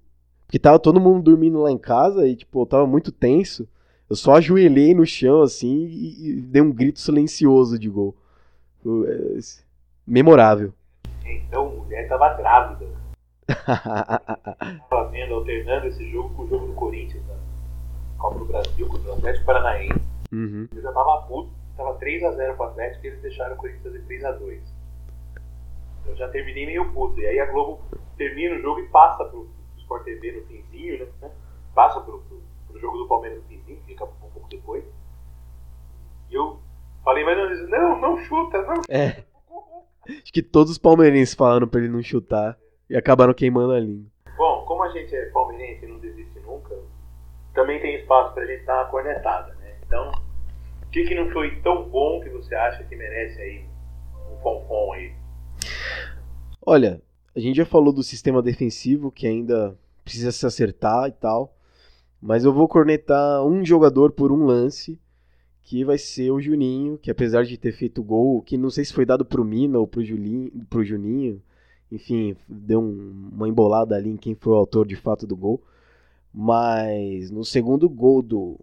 Porque 0.46 0.58
tava 0.58 0.80
todo 0.80 1.00
mundo 1.00 1.24
dormindo 1.24 1.60
lá 1.60 1.70
em 1.70 1.77
casa 1.77 2.25
e, 2.25 2.34
tipo, 2.34 2.62
eu 2.62 2.66
tava 2.66 2.88
muito 2.88 3.12
tenso. 3.12 3.68
Eu 4.09 4.15
só 4.15 4.35
ajoelhei 4.35 4.93
no 4.93 5.05
chão, 5.05 5.41
assim, 5.41 5.85
e, 5.85 6.29
e 6.29 6.41
dei 6.41 6.61
um 6.61 6.71
grito 6.71 6.99
silencioso 6.99 7.77
de 7.77 7.89
gol. 7.89 8.15
É, 8.85 9.39
memorável. 10.05 10.73
Então, 11.25 11.69
mulher 11.69 12.07
tava 12.07 12.33
grávida. 12.35 12.87
tava 14.89 15.09
vendo, 15.09 15.33
alternando 15.33 15.87
esse 15.87 16.09
jogo 16.09 16.33
com 16.35 16.43
o 16.43 16.47
jogo 16.47 16.67
do 16.67 16.73
Corinthians, 16.73 17.23
né? 17.25 17.35
Copa 18.17 18.39
do 18.39 18.45
Brasil 18.45 18.87
contra 18.87 19.09
o 19.09 19.13
Atlético 19.13 19.45
Paranaense. 19.45 20.01
Uhum. 20.31 20.67
Eu 20.73 20.81
já 20.81 20.91
tava 20.91 21.21
puto, 21.23 21.51
tava 21.75 21.99
3x0 21.99 22.55
pro 22.55 22.65
Atlético 22.65 23.05
e 23.05 23.09
eles 23.09 23.21
deixaram 23.21 23.55
o 23.55 23.57
Corinthians 23.57 23.83
fazer 23.83 24.03
3x2. 24.07 24.59
Eu 26.07 26.15
já 26.15 26.29
terminei 26.29 26.65
meio 26.65 26.91
puto. 26.93 27.20
E 27.20 27.25
aí 27.25 27.39
a 27.39 27.51
Globo 27.51 27.81
termina 28.17 28.55
o 28.55 28.61
jogo 28.61 28.79
e 28.79 28.87
passa 28.87 29.25
pro 29.25 29.50
Sport 29.77 30.03
TV 30.03 30.31
no 30.31 30.41
finzinho, 30.48 31.07
né? 31.22 31.31
Passa 31.75 32.00
pro, 32.01 32.20
pro, 32.20 32.41
pro 32.77 32.81
jogo 32.81 32.98
do 33.00 33.07
Palmeiras 33.07 33.40
no 33.40 33.50
finzinho, 33.50 33.81
fica 33.85 34.05
um 34.05 34.31
pouco 34.31 34.48
depois. 34.50 34.83
E 36.29 36.35
eu 36.35 36.59
falei, 37.03 37.24
mas 37.24 37.37
não, 37.70 37.70
não, 37.70 38.01
não 38.01 38.18
chuta, 38.24 38.61
não 38.63 38.75
chuta. 38.75 38.94
É. 38.94 39.24
Acho 40.09 40.31
que 40.31 40.42
todos 40.42 40.72
os 40.72 40.77
palmeirenses 40.77 41.35
falaram 41.35 41.68
pra 41.68 41.81
ele 41.81 41.90
não 41.90 42.01
chutar 42.01 42.57
e 42.90 42.96
acabaram 42.96 43.33
queimando 43.33 43.74
a 43.74 43.79
língua. 43.79 44.09
Bom, 44.37 44.63
como 44.66 44.83
a 44.83 44.90
gente 44.90 45.13
é 45.13 45.25
palmeirense 45.31 45.85
e 45.85 45.87
não 45.90 46.00
desiste 46.00 46.40
nunca, 46.40 46.74
também 47.53 47.81
tem 47.81 47.96
espaço 47.96 48.33
pra 48.33 48.46
gente 48.46 48.63
dar 48.63 48.83
uma 48.83 48.92
cornetada, 48.92 49.53
né? 49.55 49.75
Então, 49.85 50.11
o 50.83 50.90
que, 50.90 51.03
que 51.03 51.16
não 51.16 51.29
foi 51.31 51.59
tão 51.61 51.90
bom 51.90 52.22
que 52.22 52.29
você 52.29 52.55
acha 52.55 52.83
que 52.83 52.96
merece 52.96 53.42
aí 53.42 53.66
um 54.31 54.37
fonfon 54.42 54.94
aí? 54.94 55.13
Olha, 56.66 57.01
a 57.35 57.40
gente 57.40 57.57
já 57.57 57.66
falou 57.66 57.92
do 57.92 58.03
sistema 58.03 58.42
defensivo 58.42 59.11
que 59.11 59.27
ainda 59.27 59.77
precisa 60.03 60.31
se 60.31 60.46
acertar 60.46 61.07
e 61.09 61.11
tal. 61.11 61.56
Mas 62.22 62.44
eu 62.44 62.53
vou 62.53 62.68
cornetar 62.68 63.46
um 63.46 63.64
jogador 63.64 64.12
por 64.12 64.32
um 64.32 64.46
lance, 64.46 65.00
que 65.64 65.84
vai 65.84 65.98
ser 65.98 66.32
o 66.32 66.42
Juninho, 66.42 66.98
que 66.98 67.12
apesar 67.12 67.44
de 67.44 67.58
ter 67.58 67.72
feito 67.72 68.03
gol, 68.03 68.42
que 68.42 68.58
não 68.58 68.70
sei 68.70 68.86
se 68.86 68.94
foi 68.94 69.06
dado 69.06 69.25
pro 69.25 69.46
Mina 69.46 69.77
ou 69.77 69.88
pro, 69.88 70.03
Julinho, 70.03 70.51
pro 70.70 70.84
Juninho, 70.84 71.42
enfim, 71.92 72.36
deu 72.48 72.80
um, 72.80 73.30
uma 73.34 73.48
embolada 73.48 73.96
ali 73.96 74.10
em 74.10 74.18
quem 74.18 74.36
foi 74.36 74.53
o 74.53 74.58
autor 74.58 74.88
de 74.88 74.96
fato 74.96 75.27
do 75.27 75.36
gol. 75.36 75.62
Mas 76.34 77.32
no 77.32 77.44
segundo 77.44 77.90
gol 77.90 78.22
do, 78.22 78.60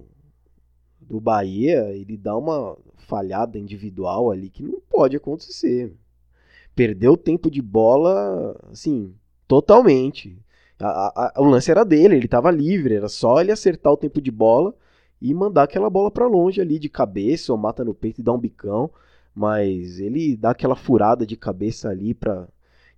do 1.01 1.21
Bahia, 1.21 1.93
ele 1.95 2.17
dá 2.17 2.37
uma 2.37 2.77
falhada 2.97 3.59
individual 3.59 4.31
ali 4.31 4.51
que 4.51 4.63
não 4.63 4.81
pode 4.89 5.17
acontecer 5.17 5.95
perdeu 6.75 7.17
tempo 7.17 7.51
de 7.51 7.63
bola, 7.63 8.57
assim, 8.71 9.15
totalmente. 9.47 10.39
A, 10.81 11.33
a, 11.37 11.41
o 11.41 11.45
lance 11.45 11.71
era 11.71 11.85
dele, 11.85 12.17
ele 12.17 12.25
estava 12.25 12.51
livre, 12.51 12.97
era 12.97 13.09
só 13.09 13.41
ele 13.41 13.53
acertar 13.53 13.93
o 13.93 13.97
tempo 13.97 14.21
de 14.21 14.31
bola 14.31 14.75
e 15.21 15.33
mandar 15.33 15.63
aquela 15.63 15.89
bola 15.89 16.11
para 16.11 16.27
longe 16.27 16.61
ali 16.61 16.79
de 16.79 16.89
cabeça 16.89 17.53
ou 17.53 17.59
mata 17.59 17.85
no 17.85 17.95
peito 17.95 18.21
e 18.21 18.25
dá 18.25 18.33
um 18.33 18.39
bicão. 18.39 18.91
Mas 19.35 19.99
ele 19.99 20.37
dá 20.37 20.51
aquela 20.51 20.77
furada 20.77 21.27
de 21.27 21.37
cabeça 21.37 21.89
ali 21.89 22.15
pra. 22.15 22.47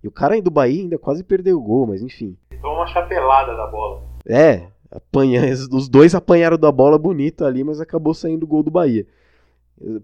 E 0.03 0.07
o 0.07 0.11
cara 0.11 0.39
do 0.41 0.51
Bahia 0.51 0.81
ainda 0.81 0.97
quase 0.97 1.23
perdeu 1.23 1.57
o 1.57 1.61
gol, 1.61 1.87
mas 1.87 2.01
enfim. 2.03 2.37
Tomou 2.61 2.77
uma 2.77 2.87
chapelada 2.87 3.55
da 3.55 3.67
bola. 3.67 4.03
É, 4.27 4.67
apanha... 4.91 5.41
os 5.71 5.89
dois 5.89 6.13
apanharam 6.13 6.57
da 6.57 6.71
bola 6.71 6.99
bonito 6.99 7.43
ali, 7.43 7.63
mas 7.63 7.81
acabou 7.81 8.13
saindo 8.13 8.43
o 8.43 8.47
gol 8.47 8.61
do 8.61 8.69
Bahia. 8.69 9.07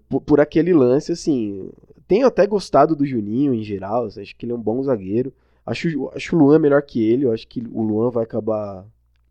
Por, 0.08 0.20
por, 0.20 0.40
aquele 0.40 0.72
lance, 0.72 1.12
assim. 1.12 1.70
Tenho 2.08 2.26
até 2.26 2.46
gostado 2.46 2.96
do 2.96 3.06
Juninho 3.06 3.54
em 3.54 3.62
geral. 3.62 4.06
Acho 4.06 4.36
que 4.36 4.44
ele 4.44 4.52
é 4.52 4.54
um 4.56 4.62
bom 4.62 4.82
zagueiro. 4.82 5.32
Acho, 5.66 6.10
acho 6.14 6.36
o 6.36 6.38
Luan 6.38 6.58
melhor 6.58 6.82
que 6.82 7.02
ele. 7.02 7.24
Eu 7.24 7.32
acho 7.32 7.46
que 7.48 7.60
o 7.60 7.82
Luan 7.82 8.10
vai 8.10 8.24
acabar 8.24 8.86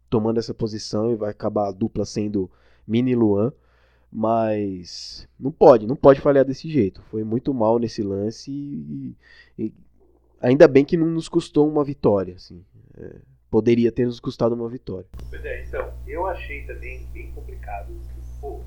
tomando 0.09 0.39
essa 0.39 0.53
posição 0.53 1.11
e 1.11 1.15
vai 1.15 1.29
acabar 1.29 1.67
a 1.67 1.71
dupla 1.71 2.05
sendo 2.05 2.49
mini 2.87 3.15
Luan. 3.15 3.51
Mas 4.11 5.27
não 5.39 5.51
pode, 5.51 5.87
não 5.87 5.95
pode 5.95 6.21
falhar 6.21 6.45
desse 6.45 6.69
jeito. 6.69 7.01
Foi 7.03 7.23
muito 7.23 7.53
mal 7.53 7.79
nesse 7.79 8.03
lance 8.03 8.51
e, 8.51 9.15
e 9.57 9.73
ainda 10.39 10.67
bem 10.67 10.85
que 10.85 10.95
não 10.95 11.07
nos 11.07 11.27
custou 11.27 11.67
uma 11.67 11.83
vitória. 11.83 12.35
Assim. 12.35 12.63
É, 12.95 13.15
poderia 13.49 13.91
ter 13.91 14.05
nos 14.05 14.19
custado 14.19 14.53
uma 14.53 14.69
vitória. 14.69 15.07
Pois 15.29 15.43
é, 15.45 15.63
então, 15.63 15.91
eu 16.07 16.25
achei 16.27 16.63
também 16.65 17.07
bem 17.13 17.31
complicado. 17.31 17.93
Pô, 18.39 18.61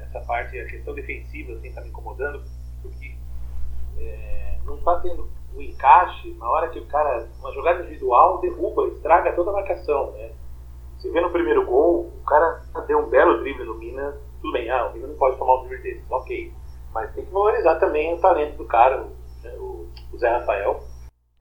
essa 0.00 0.20
parte, 0.20 0.58
a 0.58 0.66
questão 0.66 0.94
defensiva, 0.94 1.52
assim, 1.52 1.72
tá 1.72 1.80
me 1.80 1.88
incomodando, 1.88 2.42
porque 2.82 3.14
é, 3.98 4.58
não 4.64 4.78
tá 4.78 5.00
tendo 5.00 5.28
o 5.58 5.62
encaixe 5.62 6.32
na 6.38 6.48
hora 6.48 6.68
que 6.68 6.78
o 6.78 6.86
cara, 6.86 7.28
uma 7.40 7.52
jogada 7.52 7.80
individual, 7.80 8.40
derruba, 8.40 8.86
estraga 8.88 9.32
toda 9.32 9.50
a 9.50 9.54
marcação, 9.54 10.12
né? 10.12 10.30
Você 10.96 11.10
vê 11.10 11.20
no 11.20 11.30
primeiro 11.30 11.64
gol, 11.64 12.12
o 12.20 12.24
cara 12.24 12.62
deu 12.86 12.98
um 12.98 13.08
belo 13.08 13.40
drible 13.40 13.64
no 13.64 13.74
Mina, 13.74 14.16
tudo 14.40 14.52
bem, 14.52 14.70
ah, 14.70 14.86
o 14.86 14.92
Mina 14.94 15.08
não 15.08 15.16
pode 15.16 15.36
tomar 15.36 15.56
um 15.56 15.68
drible 15.68 15.82
desse, 15.82 16.04
ok. 16.10 16.52
Mas 16.92 17.12
tem 17.14 17.24
que 17.24 17.32
valorizar 17.32 17.76
também 17.76 18.14
o 18.14 18.20
talento 18.20 18.56
do 18.56 18.64
cara, 18.64 19.02
o, 19.02 19.10
né, 19.42 19.52
o, 19.58 19.88
o 20.12 20.18
Zé 20.18 20.28
Rafael. 20.28 20.82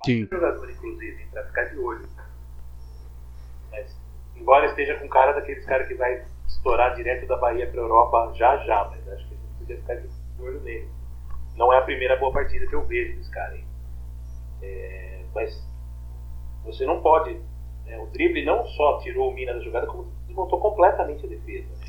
Sim. 0.06 0.28
jogador, 0.32 0.70
inclusive, 0.70 1.26
pra 1.32 1.44
ficar 1.46 1.64
de 1.66 1.80
olho. 1.80 2.08
Mas, 3.72 3.96
embora 4.36 4.66
esteja 4.66 4.96
com 5.00 5.08
cara 5.08 5.34
daqueles 5.34 5.66
caras 5.66 5.88
que 5.88 5.96
vai 5.96 6.24
estourar 6.48 6.96
direto 6.96 7.28
da 7.28 7.38
Bahia 7.38 7.68
para 7.68 7.82
a 7.82 7.84
Europa 7.84 8.34
já 8.36 8.58
já, 8.58 8.86
mas 8.92 9.08
acho 9.10 9.28
que 9.28 9.34
a 9.34 9.38
gente 9.38 9.58
podia 9.60 9.78
ficar 9.78 9.96
de 9.96 10.10
olho 10.40 10.60
nele. 10.62 10.90
Não 11.56 11.74
é 11.74 11.78
a 11.78 11.82
primeira 11.82 12.16
boa 12.18 12.32
partida 12.32 12.68
que 12.68 12.76
eu 12.76 12.86
vejo 12.86 13.18
desse 13.18 13.32
cara 13.32 13.54
aí. 13.54 13.67
É, 14.62 15.24
mas 15.34 15.68
você 16.66 16.86
não 16.86 17.02
pode. 17.02 17.40
Né, 17.86 17.98
o 18.00 18.08
drible 18.08 18.46
não 18.46 18.66
só 18.66 19.00
tirou 19.00 19.30
o 19.30 19.34
Mina 19.34 19.54
da 19.54 19.60
jogada, 19.60 19.88
como 19.88 20.06
desmontou 20.26 20.60
completamente 20.60 21.26
a 21.26 21.30
defesa. 21.30 21.68
Né? 21.68 21.88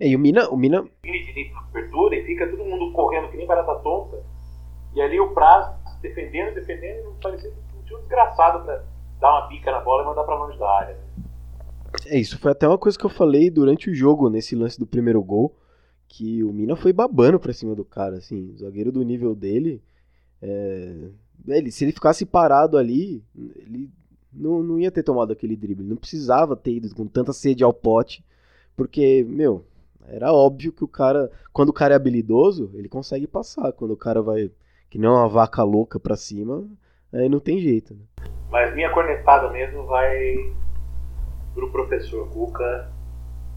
É, 0.00 0.08
e 0.08 0.16
o 0.16 0.18
Mina. 0.18 0.48
O 0.48 0.56
Mina... 0.56 0.84
de 1.02 1.52
abertura 1.68 2.16
e 2.16 2.24
fica 2.24 2.48
todo 2.48 2.64
mundo 2.64 2.92
correndo 2.92 3.28
que 3.30 3.36
nem 3.36 3.46
barata 3.46 3.74
tonta. 3.76 4.22
E 4.94 5.00
ali 5.00 5.18
o 5.18 5.32
Praz 5.34 5.74
defendendo, 6.00 6.54
defendendo, 6.54 7.16
parecia 7.22 7.50
um 7.50 7.98
desgraçado 7.98 8.64
para 8.64 8.84
dar 9.20 9.40
uma 9.40 9.48
pica 9.48 9.70
na 9.72 9.80
bola 9.80 10.02
e 10.02 10.06
mandar 10.06 10.24
para 10.24 10.36
longe 10.36 10.58
da 10.58 10.70
área. 10.70 10.98
É, 12.06 12.18
isso 12.18 12.38
foi 12.38 12.52
até 12.52 12.66
uma 12.68 12.78
coisa 12.78 12.98
que 12.98 13.04
eu 13.04 13.10
falei 13.10 13.50
durante 13.50 13.90
o 13.90 13.94
jogo, 13.94 14.28
nesse 14.28 14.54
lance 14.54 14.78
do 14.78 14.86
primeiro 14.86 15.22
gol, 15.22 15.56
que 16.08 16.44
o 16.44 16.52
Mina 16.52 16.76
foi 16.76 16.92
babando 16.92 17.40
pra 17.40 17.52
cima 17.52 17.74
do 17.74 17.84
cara, 17.84 18.16
assim, 18.16 18.50
o 18.50 18.58
zagueiro 18.58 18.92
do 18.92 19.02
nível 19.02 19.34
dele, 19.34 19.82
é, 20.42 21.08
ele, 21.46 21.70
se 21.70 21.84
ele 21.84 21.92
ficasse 21.92 22.24
parado 22.24 22.78
ali, 22.78 23.22
ele 23.36 23.90
Não, 24.32 24.62
não 24.62 24.78
ia 24.78 24.90
ter 24.90 25.02
tomado 25.02 25.32
aquele 25.32 25.56
drible. 25.56 25.84
Não 25.84 25.96
precisava 25.96 26.56
ter 26.56 26.72
ido 26.72 26.94
com 26.94 27.06
tanta 27.06 27.32
sede 27.32 27.62
ao 27.62 27.72
pote. 27.72 28.24
Porque, 28.76 29.24
meu, 29.28 29.64
era 30.08 30.32
óbvio 30.32 30.72
que 30.72 30.84
o 30.84 30.88
cara. 30.88 31.30
Quando 31.52 31.68
o 31.68 31.72
cara 31.72 31.94
é 31.94 31.96
habilidoso, 31.96 32.70
ele 32.74 32.88
consegue 32.88 33.26
passar. 33.26 33.72
Quando 33.72 33.92
o 33.92 33.96
cara 33.96 34.22
vai. 34.22 34.50
Que 34.90 34.98
nem 34.98 35.08
uma 35.08 35.28
vaca 35.28 35.62
louca 35.62 35.98
pra 35.98 36.16
cima, 36.16 36.64
aí 37.12 37.28
não 37.28 37.40
tem 37.40 37.58
jeito. 37.58 37.94
Né? 37.94 38.00
Mas 38.50 38.72
minha 38.74 38.92
cornetada 38.92 39.50
mesmo 39.50 39.84
vai 39.86 40.54
pro 41.52 41.70
professor 41.72 42.28
Cuca 42.30 42.92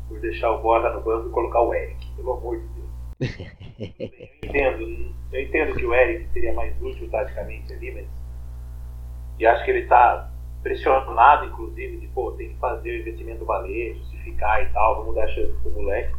por 0.07 0.19
deixar 0.19 0.51
o 0.51 0.61
Borja 0.61 0.89
no 0.93 1.01
banco 1.01 1.29
e 1.29 1.31
colocar 1.31 1.61
o 1.61 1.73
Eric, 1.73 2.07
pelo 2.15 2.33
amor 2.33 2.59
de 2.59 2.67
Deus. 2.67 2.87
eu 3.79 4.49
entendo, 4.49 5.15
eu 5.31 5.41
entendo 5.41 5.75
que 5.75 5.85
o 5.85 5.93
Eric 5.93 6.27
seria 6.29 6.53
mais 6.53 6.79
útil 6.81 7.09
taticamente 7.09 7.71
ali, 7.73 7.91
mas. 7.91 8.07
E 9.39 9.45
acho 9.45 9.63
que 9.63 9.71
ele 9.71 9.85
tá 9.85 10.31
pressionado, 10.63 11.45
inclusive, 11.45 11.97
de 11.97 12.07
pô, 12.07 12.31
tem 12.31 12.49
que 12.49 12.59
fazer 12.59 12.89
o 12.89 12.99
investimento 13.01 13.45
valer, 13.45 13.95
justificar 13.95 14.63
e 14.63 14.69
tal, 14.73 14.97
vamos 14.97 15.15
dar 15.15 15.27
chance 15.27 15.53
pro 15.61 15.71
moleque. 15.71 16.13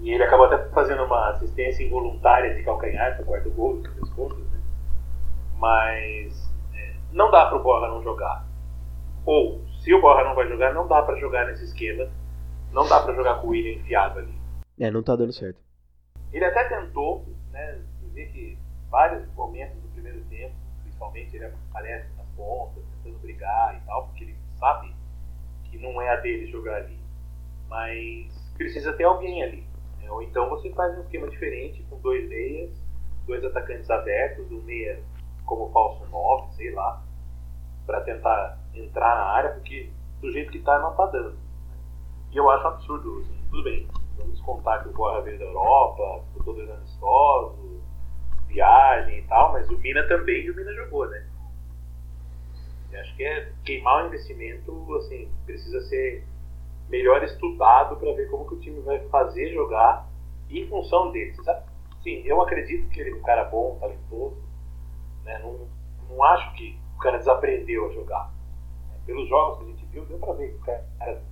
E 0.00 0.10
ele 0.12 0.22
acabou 0.22 0.46
até 0.46 0.68
fazendo 0.70 1.04
uma 1.04 1.30
assistência 1.30 1.82
involuntária 1.82 2.54
de 2.54 2.62
calcanhar 2.62 3.14
para 3.14 3.22
o 3.22 3.26
quarto 3.26 3.50
gol, 3.50 3.74
no 3.74 4.10
contas, 4.14 4.38
né? 4.38 4.60
Mas 5.56 6.50
é, 6.74 6.94
não 7.12 7.30
dá 7.30 7.46
para 7.46 7.58
o 7.58 7.62
Borja 7.62 7.88
não 7.88 8.02
jogar. 8.02 8.46
Ou, 9.26 9.60
se 9.80 9.92
o 9.92 10.00
Borja 10.00 10.24
não 10.24 10.34
vai 10.34 10.48
jogar, 10.48 10.72
não 10.72 10.86
dá 10.86 11.02
para 11.02 11.18
jogar 11.18 11.46
nesse 11.46 11.64
esquema. 11.64 12.08
Não 12.72 12.88
dá 12.88 13.00
para 13.00 13.14
jogar 13.14 13.40
com 13.40 13.48
o 13.48 13.50
William 13.50 13.80
enfiado 13.80 14.20
ali. 14.20 14.34
É, 14.78 14.90
não 14.90 15.02
tá 15.02 15.16
dando 15.16 15.32
certo. 15.32 15.67
Ele 16.32 16.44
até 16.44 16.64
tentou, 16.64 17.26
né? 17.50 17.80
Dizer 18.02 18.30
que 18.32 18.58
vários 18.90 19.26
momentos 19.34 19.80
do 19.80 19.88
primeiro 19.88 20.20
tempo, 20.24 20.54
principalmente, 20.82 21.36
ele 21.36 21.46
aparece 21.46 22.08
nas 22.16 22.26
pontas, 22.36 22.82
tentando 23.02 23.18
brigar 23.20 23.76
e 23.76 23.86
tal, 23.86 24.06
porque 24.06 24.24
ele 24.24 24.36
sabe 24.58 24.94
que 25.64 25.78
não 25.78 26.00
é 26.00 26.10
a 26.10 26.16
dele 26.16 26.50
jogar 26.50 26.76
ali. 26.76 26.98
Mas 27.68 28.52
precisa 28.56 28.92
ter 28.92 29.04
alguém 29.04 29.42
ali. 29.42 29.66
Né? 30.00 30.10
Ou 30.10 30.22
então 30.22 30.48
você 30.48 30.70
faz 30.70 30.96
um 30.96 31.02
esquema 31.02 31.28
diferente 31.28 31.82
com 31.84 31.98
dois 32.00 32.28
meias, 32.28 32.70
dois 33.26 33.44
atacantes 33.44 33.88
abertos, 33.90 34.50
um 34.50 34.62
meia 34.62 35.02
como 35.44 35.70
falso 35.70 36.04
9, 36.10 36.54
sei 36.54 36.72
lá, 36.72 37.02
para 37.86 38.02
tentar 38.02 38.58
entrar 38.74 39.16
na 39.16 39.24
área, 39.24 39.50
porque 39.52 39.90
do 40.20 40.30
jeito 40.30 40.52
que 40.52 40.58
tá 40.58 40.78
não 40.78 40.94
tá 40.94 41.06
dando. 41.06 41.38
E 42.30 42.36
eu 42.36 42.50
acho 42.50 42.66
absurdo, 42.66 43.20
assim, 43.20 43.42
tudo 43.50 43.64
bem, 43.64 43.88
vamos 44.18 44.40
contar 44.42 44.82
que 44.82 44.88
o 44.88 44.92
Borra 44.92 45.22
veio 45.22 45.38
da 45.38 45.44
Europa, 45.44 46.24
dois 46.44 46.70
amistosos, 46.70 47.82
viagem 48.46 49.18
e 49.18 49.22
tal, 49.22 49.52
mas 49.52 49.68
o 49.70 49.78
Mina 49.78 50.06
também 50.08 50.44
e 50.44 50.50
o 50.50 50.56
Mina 50.56 50.72
jogou, 50.74 51.08
né? 51.08 51.26
Acho 53.00 53.14
que 53.16 53.24
é 53.24 53.52
queimar 53.64 54.04
o 54.04 54.06
investimento, 54.08 54.94
assim, 54.96 55.30
precisa 55.46 55.80
ser 55.82 56.26
melhor 56.88 57.22
estudado 57.22 57.96
para 57.96 58.12
ver 58.14 58.30
como 58.30 58.46
que 58.46 58.54
o 58.54 58.60
time 58.60 58.80
vai 58.80 58.98
fazer 59.08 59.52
jogar 59.52 60.08
em 60.50 60.66
função 60.68 61.12
dele. 61.12 61.34
Sabe? 61.44 61.64
Sim, 62.02 62.22
eu 62.24 62.40
acredito 62.40 62.88
que 62.88 63.00
ele 63.00 63.10
é 63.10 63.14
um 63.14 63.22
cara 63.22 63.44
bom, 63.44 63.78
talentoso. 63.78 64.42
Né? 65.24 65.38
Não, 65.38 65.68
não 66.08 66.24
acho 66.24 66.54
que 66.54 66.78
o 66.96 66.98
cara 66.98 67.18
desaprendeu 67.18 67.86
a 67.86 67.92
jogar. 67.92 68.32
Pelos 69.06 69.28
jogos 69.28 69.58
que 69.58 69.64
a 69.64 69.68
gente 69.68 69.86
viu, 69.86 70.04
deu 70.06 70.18
para 70.18 70.32
ver 70.34 70.48
que 70.48 70.56
o 70.56 70.60
cara 70.60 71.22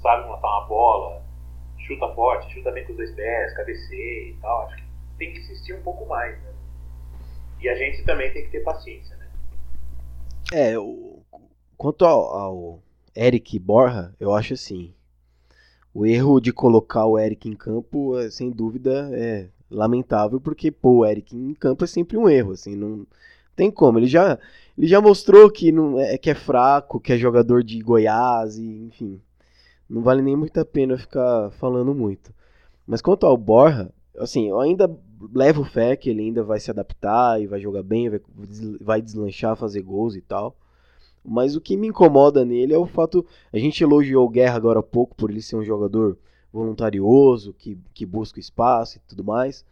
sabe 0.00 0.28
matar 0.28 0.48
uma 0.48 0.66
bola, 0.66 1.22
chuta 1.86 2.08
forte, 2.14 2.52
chuta 2.54 2.70
bem 2.70 2.84
com 2.84 2.92
os 2.92 2.96
dois 2.96 3.10
pés, 3.12 3.54
cabeceia 3.54 4.30
e 4.30 4.36
tal. 4.40 4.66
Acho 4.66 4.76
que 4.76 4.84
tem 5.18 5.32
que 5.32 5.40
insistir 5.40 5.74
um 5.74 5.82
pouco 5.82 6.06
mais. 6.06 6.36
Né? 6.42 6.52
E 7.60 7.68
a 7.68 7.74
gente 7.74 8.04
também 8.04 8.32
tem 8.32 8.44
que 8.44 8.50
ter 8.50 8.60
paciência. 8.60 9.16
Né? 9.16 9.28
É, 10.52 10.74
quanto 11.76 12.04
ao, 12.04 12.36
ao 12.36 12.82
Eric 13.16 13.58
Borja, 13.58 14.14
eu 14.18 14.34
acho 14.34 14.54
assim 14.54 14.94
o 15.92 16.06
erro 16.06 16.40
de 16.40 16.52
colocar 16.52 17.04
o 17.06 17.18
Eric 17.18 17.48
em 17.48 17.54
campo, 17.54 18.18
é, 18.18 18.30
sem 18.30 18.50
dúvida, 18.50 19.10
é 19.12 19.48
lamentável, 19.70 20.40
porque 20.40 20.70
pô, 20.70 20.98
o 20.98 21.06
Eric 21.06 21.36
em 21.36 21.54
campo 21.54 21.84
é 21.84 21.86
sempre 21.86 22.16
um 22.16 22.28
erro, 22.28 22.52
assim, 22.52 22.76
não 22.76 23.06
tem 23.56 23.70
como. 23.70 23.98
Ele 23.98 24.06
já, 24.06 24.38
ele 24.76 24.86
já 24.86 25.00
mostrou 25.00 25.50
que, 25.50 25.72
não, 25.72 25.98
é, 25.98 26.16
que 26.16 26.30
é 26.30 26.34
fraco, 26.34 27.00
que 27.00 27.12
é 27.12 27.18
jogador 27.18 27.62
de 27.62 27.80
Goiás, 27.80 28.56
e, 28.56 28.86
enfim, 28.86 29.20
não 29.90 30.02
vale 30.02 30.22
nem 30.22 30.36
muito 30.36 30.56
a 30.58 30.64
pena 30.64 30.96
ficar 30.96 31.50
falando 31.50 31.92
muito. 31.92 32.32
Mas 32.86 33.02
quanto 33.02 33.26
ao 33.26 33.36
Borja, 33.36 33.92
assim, 34.16 34.48
eu 34.48 34.60
ainda 34.60 34.88
levo 35.34 35.64
fé 35.64 35.96
que 35.96 36.08
ele 36.08 36.22
ainda 36.22 36.44
vai 36.44 36.60
se 36.60 36.70
adaptar 36.70 37.42
e 37.42 37.46
vai 37.46 37.60
jogar 37.60 37.82
bem, 37.82 38.08
vai, 38.80 39.02
deslanchar, 39.02 39.56
fazer 39.56 39.82
gols 39.82 40.14
e 40.14 40.20
tal. 40.20 40.56
Mas 41.24 41.56
o 41.56 41.60
que 41.60 41.76
me 41.76 41.88
incomoda 41.88 42.44
nele 42.44 42.72
é 42.72 42.78
o 42.78 42.86
fato. 42.86 43.26
A 43.52 43.58
gente 43.58 43.82
elogiou 43.82 44.24
o 44.24 44.30
Guerra 44.30 44.56
agora 44.56 44.78
há 44.78 44.82
pouco 44.82 45.16
por 45.16 45.28
ele 45.28 45.42
ser 45.42 45.56
um 45.56 45.64
jogador 45.64 46.16
voluntarioso, 46.52 47.52
que, 47.52 47.76
que 47.92 48.06
busca 48.06 48.38
espaço 48.38 48.96
e 48.96 49.00
tudo 49.08 49.24
mais. 49.24 49.64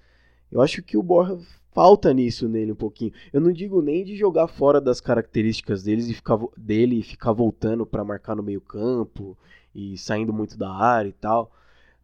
Eu 0.51 0.61
acho 0.61 0.83
que 0.83 0.97
o 0.97 1.03
Borja 1.03 1.39
falta 1.73 2.13
nisso 2.13 2.49
nele 2.49 2.73
um 2.73 2.77
pouquinho. 2.77 3.13
Eu 3.33 3.41
não 3.41 3.53
digo 3.53 3.81
nem 3.81 4.05
de 4.05 4.17
jogar 4.17 4.49
fora 4.49 4.81
das 4.81 5.01
características 5.01 5.85
deles 5.85 6.09
e 6.09 6.15
ficar, 6.15 6.39
dele 6.57 6.99
e 6.99 7.03
ficar 7.03 7.33
voltando 7.33 7.87
para 7.87 8.05
marcar 8.05 8.35
no 8.35 8.43
meio-campo 8.43 9.37
e 9.79 9.97
saindo 9.97 10.33
muito 10.33 10.59
da 10.59 10.71
área 10.73 11.09
e 11.09 11.13
tal. 11.13 11.53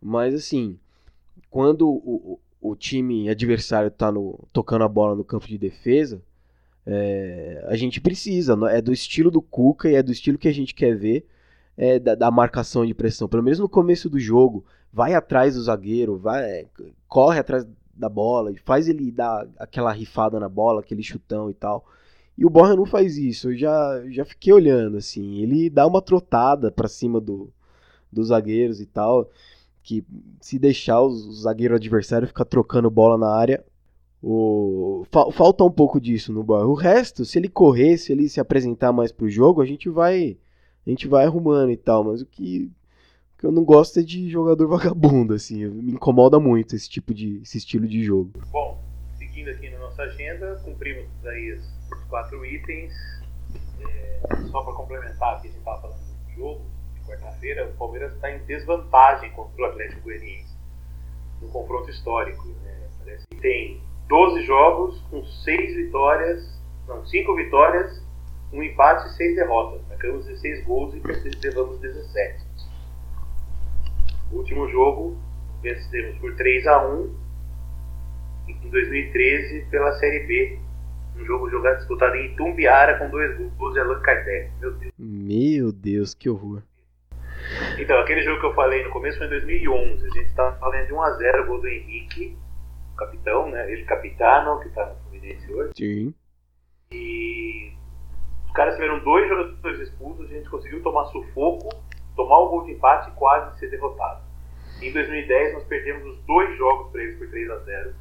Mas 0.00 0.34
assim, 0.34 0.78
quando 1.50 1.88
o, 1.88 2.38
o, 2.60 2.76
time 2.76 3.28
adversário 3.28 3.88
está 3.88 4.12
tocando 4.52 4.84
a 4.84 4.88
bola 4.88 5.16
no 5.16 5.24
campo 5.24 5.48
de 5.48 5.58
defesa, 5.58 6.22
é, 6.86 7.64
a 7.68 7.76
gente 7.76 8.00
precisa, 8.00 8.56
é 8.70 8.80
do 8.80 8.92
estilo 8.92 9.30
do 9.30 9.42
Cuca 9.42 9.88
e 9.90 9.94
é 9.94 10.02
do 10.02 10.12
estilo 10.12 10.38
que 10.38 10.48
a 10.48 10.52
gente 10.52 10.74
quer 10.74 10.96
ver 10.96 11.26
é, 11.76 11.98
da, 11.98 12.14
da, 12.14 12.30
marcação 12.30 12.86
de 12.86 12.94
pressão. 12.94 13.28
Pelo 13.28 13.42
menos 13.42 13.58
no 13.58 13.68
começo 13.68 14.08
do 14.08 14.18
jogo, 14.20 14.64
vai 14.92 15.14
atrás 15.14 15.54
do 15.54 15.62
zagueiro, 15.62 16.16
vai, 16.16 16.66
corre 17.08 17.40
atrás 17.40 17.66
da 17.94 18.08
bola, 18.08 18.52
faz 18.64 18.88
ele 18.88 19.10
dar 19.10 19.46
aquela 19.58 19.92
rifada 19.92 20.38
na 20.38 20.48
bola, 20.48 20.80
aquele 20.80 21.02
chutão 21.02 21.50
e 21.50 21.54
tal. 21.54 21.84
E 22.36 22.44
o 22.44 22.50
Borja 22.50 22.74
não 22.74 22.84
faz 22.84 23.16
isso. 23.16 23.50
Eu 23.50 23.56
já, 23.56 24.02
já 24.10 24.24
fiquei 24.24 24.52
olhando 24.52 24.96
assim. 24.96 25.36
Ele 25.36 25.70
dá 25.70 25.86
uma 25.86 26.02
trotada 26.02 26.70
para 26.70 26.88
cima 26.88 27.20
do, 27.20 27.52
dos 28.14 28.28
zagueiros 28.28 28.80
e 28.80 28.86
tal. 28.86 29.28
Que 29.82 30.04
se 30.40 30.58
deixar 30.58 31.02
o 31.02 31.10
zagueiro 31.32 31.74
adversário 31.74 32.26
ficar 32.26 32.46
trocando 32.46 32.90
bola 32.90 33.18
na 33.18 33.28
área, 33.28 33.62
o, 34.22 35.04
falta 35.32 35.62
um 35.64 35.70
pouco 35.70 36.00
disso 36.00 36.32
no 36.32 36.42
Borja. 36.42 36.66
O 36.66 36.72
resto, 36.72 37.26
se 37.26 37.38
ele 37.38 37.48
correr, 37.48 37.98
se 37.98 38.10
ele 38.10 38.26
se 38.26 38.40
apresentar 38.40 38.90
mais 38.90 39.12
pro 39.12 39.28
jogo, 39.28 39.60
a 39.60 39.66
gente 39.66 39.90
vai 39.90 40.38
a 40.86 40.90
gente 40.90 41.06
vai 41.06 41.26
arrumando 41.26 41.70
e 41.70 41.76
tal, 41.76 42.04
mas 42.04 42.22
o 42.22 42.26
que, 42.26 42.70
eu 43.42 43.52
não 43.52 43.64
gosto 43.64 44.00
é 44.00 44.02
de 44.02 44.30
jogador 44.30 44.66
vagabundo, 44.68 45.34
assim, 45.34 45.66
me 45.66 45.92
incomoda 45.92 46.40
muito 46.40 46.74
esse 46.74 46.88
tipo 46.88 47.12
de 47.12 47.42
esse 47.42 47.58
estilo 47.58 47.86
de 47.86 48.02
jogo. 48.02 48.32
Bom, 48.50 48.82
seguindo 49.18 49.50
aqui 49.50 49.68
na 49.68 49.78
nossa 49.78 50.02
agenda, 50.02 50.58
cumprimos 50.64 51.06
aí 51.26 51.52
os 51.52 52.04
quatro 52.08 52.44
itens. 52.46 52.94
É, 53.80 54.20
só 54.50 54.62
para 54.62 54.72
complementar 54.72 55.42
que 55.42 55.48
a 55.48 55.50
gente 55.50 55.58
estava 55.58 55.82
falando 55.82 55.98
do 55.98 56.32
jogo, 56.34 56.64
quarta-feira, 57.06 57.66
o 57.66 57.72
Palmeiras 57.74 58.12
está 58.14 58.30
em 58.30 58.38
desvantagem 58.44 59.30
contra 59.32 59.62
o 59.62 59.64
Atlético 59.66 60.02
Goianiense 60.02 60.54
no 61.40 61.48
confronto 61.48 61.90
histórico. 61.90 62.48
Né? 62.64 62.88
Parece 62.98 63.26
que 63.28 63.36
tem 63.36 63.80
12 64.08 64.42
jogos 64.42 65.00
com 65.10 65.24
6 65.24 65.76
vitórias, 65.76 66.60
não, 66.86 67.04
5 67.04 67.34
vitórias, 67.36 68.02
um 68.52 68.62
empate 68.62 69.08
e 69.08 69.10
6 69.10 69.36
derrotas. 69.36 69.80
Marcamos 69.88 70.26
16 70.26 70.64
gols 70.64 70.94
e 70.94 71.46
levamos 71.46 71.80
17. 71.80 72.44
O 74.32 74.36
último 74.36 74.68
jogo 74.68 75.16
vencemos 75.62 76.18
por 76.18 76.34
3 76.36 76.66
a 76.66 76.86
1 76.86 77.14
em 78.48 78.70
2013 78.70 79.66
pela 79.70 79.92
Série 79.98 80.26
B. 80.26 80.58
Um 81.16 81.24
jogo 81.24 81.48
jogado 81.48 81.78
disputado 81.78 82.16
em 82.16 82.34
Tumbiara 82.34 82.98
com 82.98 83.08
dois 83.08 83.36
gols 83.56 83.74
de 83.74 83.80
Allan 83.80 84.00
Kardec. 84.00 84.50
Meu 84.60 84.72
Deus. 84.72 84.92
Meu 84.98 85.72
Deus, 85.72 86.12
que 86.12 86.28
horror. 86.28 86.62
Então, 87.78 87.98
aquele 87.98 88.22
jogo 88.22 88.40
que 88.40 88.46
eu 88.46 88.54
falei 88.54 88.84
no 88.84 88.90
começo 88.90 89.18
foi 89.18 89.26
em 89.26 89.30
2011. 89.30 90.06
A 90.06 90.10
gente 90.10 90.26
estava 90.26 90.56
falando 90.58 90.86
de 90.86 90.92
1 90.92 91.02
a 91.02 91.10
0 91.12 91.46
gol 91.46 91.60
do 91.60 91.68
Henrique 91.68 92.36
capitão, 92.96 93.50
né? 93.50 93.70
Ele 93.70 93.84
capitano, 93.84 94.60
que 94.60 94.68
está 94.68 94.86
no 94.86 94.96
Fluminense 95.02 95.52
hoje. 95.52 95.72
Sim. 95.76 96.14
E 96.92 97.72
os 98.46 98.52
caras 98.52 98.74
tiveram 98.74 99.00
dois 99.00 99.28
jogadores 99.28 99.80
expulsos, 99.80 100.26
a 100.26 100.34
gente 100.34 100.48
conseguiu 100.48 100.82
tomar 100.82 101.06
sufoco, 101.06 101.68
tomar 102.14 102.38
o 102.38 102.48
gol 102.48 102.64
de 102.64 102.72
empate 102.72 103.10
e 103.10 103.14
quase 103.14 103.58
ser 103.58 103.68
derrotado. 103.68 104.22
Em 104.80 104.92
2010 104.92 105.54
nós 105.54 105.64
perdemos 105.64 106.04
os 106.06 106.18
dois 106.24 106.56
jogos 106.56 106.90
para 106.90 107.02
eles 107.02 107.18
por 107.18 107.28
3 107.28 107.50
a 107.50 107.58
0 107.58 107.94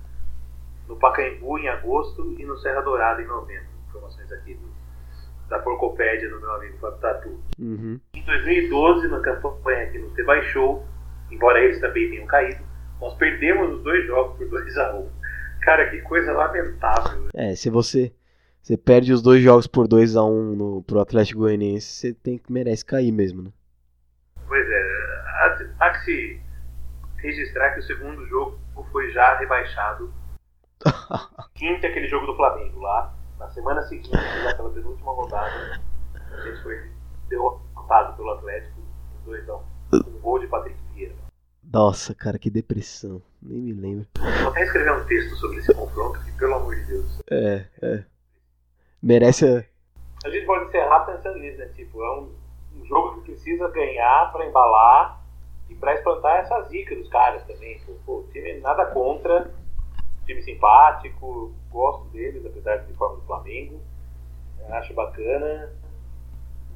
no 0.87 0.97
Pacaembu 0.97 1.57
em 1.59 1.69
agosto 1.69 2.35
e 2.37 2.45
no 2.45 2.57
Serra 2.57 2.81
Dourada 2.81 3.21
em 3.21 3.27
novembro. 3.27 3.69
Informações 3.87 4.31
aqui 4.31 4.55
do, 4.55 4.67
da 5.53 5.59
Porcopédia 5.59 6.27
do 6.29 6.39
meu 6.39 6.51
amigo 6.55 6.77
Fábio 6.79 6.99
Tatu. 6.99 7.43
Uhum. 7.59 7.99
Em 8.15 8.25
2012, 8.25 9.07
na 9.07 9.19
campanha 9.19 9.87
que 9.91 9.99
nos 9.99 10.15
rebaixou, 10.15 10.83
embora 11.31 11.63
eles 11.63 11.79
também 11.79 12.09
tenham 12.09 12.25
caído, 12.25 12.63
nós 12.99 13.13
perdemos 13.15 13.77
os 13.77 13.83
dois 13.83 14.05
jogos 14.07 14.35
por 14.37 14.49
2 14.49 14.77
a 14.77 14.95
1 14.95 14.99
um. 14.99 15.09
Cara, 15.61 15.89
que 15.89 16.01
coisa 16.01 16.33
lamentável. 16.33 17.29
É, 17.35 17.55
se 17.55 17.69
você 17.69 18.11
Você 18.61 18.77
perde 18.77 19.13
os 19.13 19.21
dois 19.21 19.43
jogos 19.43 19.67
por 19.67 19.87
2 19.87 20.15
a 20.15 20.23
1 20.23 20.27
um 20.27 20.55
no, 20.55 20.83
pro 20.83 21.01
Atlético 21.01 21.41
Goianiense, 21.41 21.85
você 21.85 22.13
tem 22.13 22.37
que 22.37 22.51
merece 22.51 22.83
cair 22.83 23.11
mesmo, 23.11 23.43
né? 23.43 23.51
Pois 24.47 24.65
é, 24.67 24.81
há, 25.27 25.57
há 25.81 25.89
que 25.91 25.99
se 26.05 26.41
registrar 27.17 27.73
que 27.73 27.81
o 27.81 27.83
segundo 27.83 28.25
jogo 28.27 28.57
foi 28.91 29.11
já 29.11 29.37
rebaixado. 29.37 30.13
Quinta 31.53 31.87
aquele 31.87 32.07
jogo 32.07 32.25
do 32.25 32.35
Flamengo 32.35 32.79
lá. 32.79 33.13
Na 33.43 33.49
semana 33.49 33.81
seguinte, 33.83 34.09
naquela 34.09 34.69
penúltima 34.69 35.11
rodada, 35.11 35.81
a 36.15 36.41
gente 36.43 36.63
foi 36.63 36.89
derrotado 37.27 38.15
pelo 38.15 38.31
Atlético, 38.31 38.81
2 39.25 39.49
a 39.49 39.55
1 39.55 39.61
um 39.95 40.19
gol 40.21 40.39
de 40.39 40.47
Patrick 40.47 40.79
Vieira. 40.93 41.13
Nossa, 41.61 42.15
cara, 42.15 42.39
que 42.39 42.49
depressão. 42.49 43.21
Nem 43.41 43.59
me 43.59 43.73
lembro. 43.73 44.07
Vou 44.17 44.49
até 44.49 44.63
escrever 44.63 44.93
um 44.93 45.05
texto 45.05 45.35
sobre 45.35 45.57
esse 45.57 45.73
confronto, 45.73 46.23
que 46.23 46.31
pelo 46.31 46.55
amor 46.55 46.73
de 46.73 46.85
Deus. 46.85 47.21
É, 47.29 47.65
é. 47.81 48.03
Merece 49.01 49.45
a. 49.45 49.65
A 50.25 50.29
gente 50.29 50.45
pode 50.45 50.69
encerrar 50.69 51.01
pensando 51.01 51.37
nisso, 51.37 51.57
né? 51.57 51.65
Tipo, 51.75 52.01
é 52.01 52.19
um, 52.19 52.31
um 52.77 52.85
jogo 52.85 53.15
que 53.15 53.31
precisa 53.31 53.67
ganhar 53.71 54.31
para 54.31 54.45
embalar 54.45 55.21
e 55.69 55.75
para 55.75 55.95
espantar 55.95 56.37
essa 56.37 56.61
zica 56.69 56.95
dos 56.95 57.09
caras 57.09 57.43
também. 57.43 57.77
Pô, 57.85 57.93
pô, 58.05 58.23
time 58.31 58.61
nada 58.61 58.85
contra, 58.85 59.53
time 60.25 60.41
simpático, 60.41 61.53
gosto 61.69 62.05
deles, 62.09 62.45
apesar 62.45 62.77
de 62.77 62.93
forma 62.93 63.17
do 63.17 63.23
Flamengo. 63.23 63.79
Acho 64.69 64.93
bacana, 64.93 65.73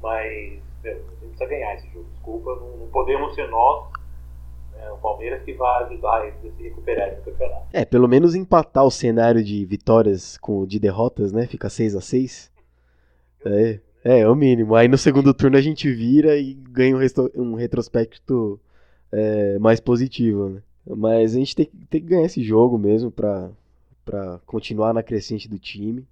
mas 0.02 0.60
meu, 0.82 0.92
a 0.92 0.96
gente 0.96 1.18
precisa 1.20 1.46
ganhar 1.46 1.74
esse 1.74 1.88
jogo. 1.90 2.06
Desculpa, 2.12 2.54
não, 2.56 2.76
não 2.76 2.88
podemos 2.88 3.34
ser 3.34 3.48
nós 3.48 3.88
é, 4.80 4.92
o 4.92 4.96
Palmeiras 4.98 5.42
que 5.42 5.52
vai 5.54 5.84
ajudar 5.84 6.26
eles 6.26 6.44
a 6.44 6.56
se 6.56 6.62
recuperarem 6.62 7.16
no 7.16 7.22
campeonato. 7.22 7.66
É, 7.72 7.84
pelo 7.84 8.08
menos 8.08 8.34
empatar 8.34 8.84
o 8.84 8.90
cenário 8.90 9.42
de 9.42 9.64
vitórias 9.64 10.36
com 10.38 10.66
de 10.66 10.78
derrotas, 10.78 11.32
né? 11.32 11.46
Fica 11.46 11.68
6 11.68 11.96
a 11.96 12.00
6 12.00 12.52
É, 13.44 13.80
é, 14.04 14.18
é 14.20 14.28
o 14.28 14.34
mínimo. 14.34 14.74
Aí 14.74 14.86
no 14.86 14.98
segundo 14.98 15.34
turno 15.34 15.56
a 15.56 15.60
gente 15.60 15.92
vira 15.92 16.36
e 16.36 16.54
ganha 16.54 16.96
um, 16.96 17.00
um 17.34 17.54
retrospecto 17.54 18.60
é, 19.10 19.58
mais 19.58 19.80
positivo, 19.80 20.48
né? 20.50 20.62
Mas 20.96 21.34
a 21.34 21.38
gente 21.38 21.54
tem, 21.54 21.66
tem 21.90 22.00
que 22.00 22.08
ganhar 22.08 22.24
esse 22.24 22.42
jogo 22.42 22.78
mesmo 22.78 23.10
pra 23.10 23.50
continuar 24.46 24.94
na 24.94 25.02
crescente 25.02 25.48
do 25.48 25.58
time. 25.58 26.06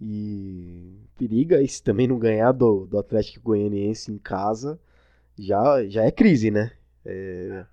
E 0.00 0.98
periga 1.16 1.62
e 1.62 1.68
se 1.68 1.82
também 1.82 2.08
não 2.08 2.18
ganhar 2.18 2.52
do, 2.52 2.86
do 2.86 2.98
Atlético 2.98 3.44
Goianiense 3.44 4.10
em 4.10 4.18
casa, 4.18 4.78
já, 5.38 5.84
já 5.86 6.04
é 6.04 6.10
crise, 6.10 6.50
né? 6.50 6.72
É, 7.04 7.64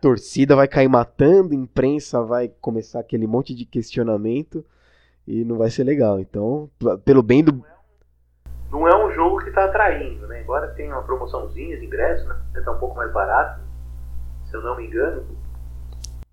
torcida 0.00 0.56
vai 0.56 0.66
cair 0.66 0.88
matando, 0.88 1.54
imprensa 1.54 2.22
vai 2.22 2.48
começar 2.60 3.00
aquele 3.00 3.26
monte 3.26 3.54
de 3.54 3.64
questionamento 3.64 4.64
e 5.26 5.44
não 5.44 5.58
vai 5.58 5.70
ser 5.70 5.84
legal. 5.84 6.18
Então, 6.18 6.70
pelo 7.04 7.22
bem 7.22 7.44
do. 7.44 7.64
Não 8.70 8.88
é 8.88 9.06
um 9.06 9.12
jogo 9.12 9.38
que 9.38 9.50
está 9.50 9.66
atraindo, 9.66 10.26
né? 10.26 10.42
Embora 10.42 10.68
tenha 10.74 10.94
uma 10.94 11.02
promoçãozinha 11.02 11.78
de 11.78 11.84
ingresso, 11.84 12.26
né? 12.26 12.36
Está 12.56 12.72
um 12.72 12.78
pouco 12.78 12.96
mais 12.96 13.12
barato, 13.12 13.60
se 14.52 14.56
eu 14.58 14.62
não 14.62 14.76
me 14.76 14.86
engano. 14.86 15.24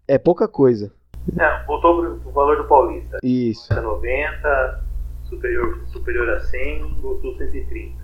É 0.05 0.17
pouca 0.17 0.47
coisa. 0.47 0.91
É, 1.39 1.63
voltou 1.65 2.19
pro, 2.19 2.31
valor 2.31 2.57
do 2.57 2.65
Paulista. 2.65 3.17
Isso. 3.23 3.73
90, 3.73 4.83
superior, 5.23 5.81
superior 5.87 6.29
a 6.29 6.39
100, 6.41 6.95
voltou 6.95 7.37
130. 7.37 7.97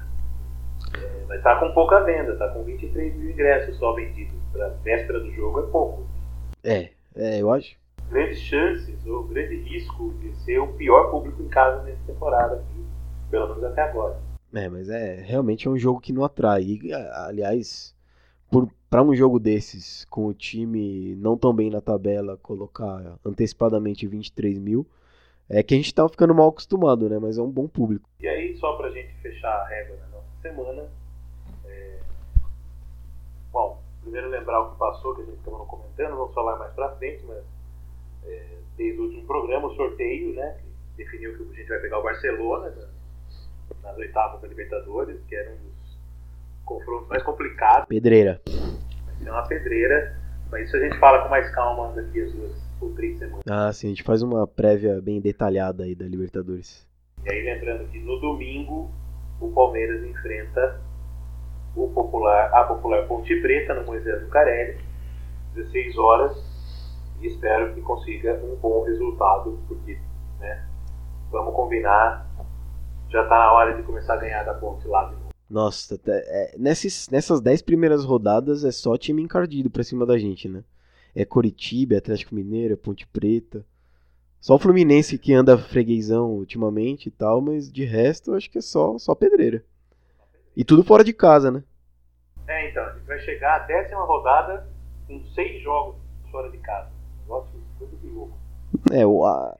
É, 0.97 1.25
mas 1.27 1.43
tá 1.43 1.59
com 1.59 1.73
pouca 1.73 2.01
venda, 2.01 2.37
tá 2.37 2.47
com 2.49 2.63
23 2.63 3.15
mil 3.15 3.31
ingressos 3.31 3.77
só 3.77 3.93
vendidos. 3.93 4.35
Pra 4.53 4.69
véspera 4.83 5.19
do 5.19 5.31
jogo 5.33 5.59
é 5.59 5.63
pouco. 5.63 6.07
É, 6.63 6.89
é, 7.15 7.41
eu 7.41 7.51
acho. 7.51 7.75
Grandes 8.09 8.39
chances, 8.39 9.05
ou 9.05 9.23
grande 9.23 9.57
risco 9.57 10.13
de 10.21 10.33
ser 10.37 10.59
o 10.59 10.67
pior 10.67 11.11
público 11.11 11.41
em 11.41 11.49
casa 11.49 11.83
nessa 11.83 11.99
temporada 12.07 12.55
aqui, 12.55 12.85
pelo 13.29 13.49
menos 13.49 13.63
até 13.65 13.81
agora. 13.81 14.17
É, 14.53 14.69
mas 14.69 14.87
é 14.87 15.15
realmente 15.15 15.67
é 15.67 15.71
um 15.71 15.77
jogo 15.77 15.99
que 15.99 16.13
não 16.13 16.23
atrai. 16.23 16.61
E, 16.61 16.93
aliás, 16.93 17.93
para 18.95 19.03
um 19.03 19.13
jogo 19.13 19.41
desses, 19.41 20.05
com 20.05 20.25
o 20.25 20.33
time 20.33 21.17
não 21.17 21.37
tão 21.37 21.53
bem 21.53 21.69
na 21.69 21.81
tabela, 21.81 22.37
colocar 22.37 23.19
antecipadamente 23.25 24.07
23 24.07 24.57
mil, 24.57 24.87
é 25.49 25.61
que 25.61 25.73
a 25.73 25.77
gente 25.77 25.93
tá 25.93 26.07
ficando 26.07 26.33
mal 26.33 26.47
acostumado, 26.47 27.09
né? 27.09 27.19
Mas 27.19 27.37
é 27.37 27.41
um 27.41 27.51
bom 27.51 27.67
público. 27.67 28.09
E 28.21 28.25
aí, 28.25 28.55
só 28.55 28.77
pra 28.77 28.89
gente 28.91 29.13
fechar 29.15 29.51
a 29.51 29.67
régua 29.67 29.97
na 29.97 30.07
nossa 30.07 30.29
semana, 30.41 30.89
é... 31.65 31.99
bom, 33.51 33.83
primeiro 34.01 34.29
lembrar 34.29 34.61
o 34.61 34.71
que 34.71 34.79
passou, 34.79 35.13
que 35.13 35.23
a 35.23 35.25
gente 35.25 35.39
estava 35.39 35.57
não 35.57 35.65
comentando, 35.65 36.15
vamos 36.15 36.33
falar 36.33 36.57
mais 36.57 36.71
pra 36.71 36.95
frente, 36.95 37.21
mas 37.27 37.43
é, 38.23 38.47
desde 38.77 38.97
o 38.97 39.03
último 39.03 39.27
programa, 39.27 39.67
o 39.67 39.75
sorteio, 39.75 40.33
né? 40.35 40.57
Que 40.95 41.03
definiu 41.03 41.35
que 41.35 41.43
a 41.43 41.53
gente 41.53 41.67
vai 41.67 41.79
pegar 41.79 41.99
o 41.99 42.03
Barcelona 42.03 42.69
né, 42.69 42.87
nas 43.83 43.97
oitavas 43.97 44.39
da 44.39 44.47
Libertadores, 44.47 45.19
que 45.27 45.35
era 45.35 45.51
um 45.51 45.55
dos 45.55 45.97
confrontos 46.63 47.09
mais 47.09 47.23
complicados. 47.23 47.89
Pedreira. 47.89 48.41
Ser 49.19 49.29
uma 49.29 49.47
pedreira, 49.47 50.15
mas 50.51 50.67
isso 50.67 50.77
a 50.77 50.79
gente 50.79 50.97
fala 50.99 51.23
com 51.23 51.29
mais 51.29 51.49
calma 51.53 51.91
daqui 51.93 52.21
as 52.21 52.31
duas 52.31 52.51
ou 52.81 52.93
três 52.93 53.17
semanas. 53.17 53.43
Ah, 53.49 53.71
sim, 53.71 53.87
a 53.87 53.89
gente 53.89 54.03
faz 54.03 54.21
uma 54.21 54.45
prévia 54.45 55.01
bem 55.01 55.21
detalhada 55.21 55.83
aí 55.83 55.95
da 55.95 56.05
Libertadores. 56.05 56.87
E 57.25 57.31
aí 57.31 57.43
lembrando 57.43 57.89
que 57.89 57.99
no 57.99 58.19
domingo 58.19 58.91
o 59.39 59.51
Palmeiras 59.51 60.03
enfrenta 60.03 60.79
o 61.75 61.89
popular, 61.89 62.53
a 62.53 62.63
popular 62.63 63.05
Ponte 63.07 63.35
Preta 63.41 63.73
no 63.73 63.85
Moisés 63.85 64.21
do 64.21 64.29
Carelli, 64.29 64.77
16 65.55 65.97
horas, 65.97 66.37
e 67.19 67.27
espero 67.27 67.73
que 67.73 67.81
consiga 67.81 68.33
um 68.43 68.55
bom 68.55 68.83
resultado, 68.83 69.59
porque 69.67 69.97
né, 70.39 70.65
vamos 71.31 71.53
combinar, 71.53 72.25
já 73.09 73.23
está 73.23 73.37
na 73.37 73.53
hora 73.53 73.73
de 73.75 73.83
começar 73.83 74.13
a 74.13 74.17
ganhar 74.17 74.43
da 74.43 74.53
Ponte 74.53 74.87
lá 74.87 75.05
de. 75.05 75.24
Nossa, 75.49 75.99
é, 76.07 76.55
nessas, 76.57 77.07
nessas 77.09 77.39
10 77.39 77.61
primeiras 77.61 78.03
rodadas 78.03 78.63
é 78.63 78.71
só 78.71 78.97
time 78.97 79.21
encardido 79.21 79.69
pra 79.69 79.83
cima 79.83 80.05
da 80.05 80.17
gente, 80.17 80.49
né? 80.49 80.63
É 81.13 81.23
Coritiba, 81.23 81.93
é 81.93 81.97
Atlético 81.97 82.35
Mineiro, 82.35 82.73
é 82.73 82.77
Ponte 82.77 83.07
Preta. 83.07 83.65
Só 84.41 84.55
o 84.55 84.59
Fluminense 84.59 85.17
que 85.17 85.33
anda 85.33 85.57
freguesão 85.57 86.31
ultimamente 86.31 87.07
e 87.07 87.11
tal, 87.11 87.41
mas 87.41 87.71
de 87.71 87.83
resto 87.85 88.31
eu 88.31 88.35
acho 88.35 88.49
que 88.49 88.57
é 88.57 88.61
só, 88.61 88.97
só 88.97 89.15
pedreira. 89.15 89.63
E 90.55 90.63
tudo 90.63 90.83
fora 90.83 91.03
de 91.03 91.13
casa, 91.13 91.51
né? 91.51 91.63
É, 92.47 92.69
então, 92.69 92.83
a 92.83 92.93
gente 92.93 93.05
vai 93.05 93.19
chegar 93.19 93.55
à 93.55 93.59
décima 93.59 94.03
rodada 94.03 94.67
com 95.07 95.23
seis 95.33 95.61
jogos 95.61 95.95
fora 96.31 96.49
de 96.51 96.57
casa. 96.59 96.91
Negócio 97.21 97.51
muito 97.79 97.95
de 97.97 98.07
louco. 98.07 98.37
É, 98.91 99.05
o, 99.05 99.25
a, 99.25 99.57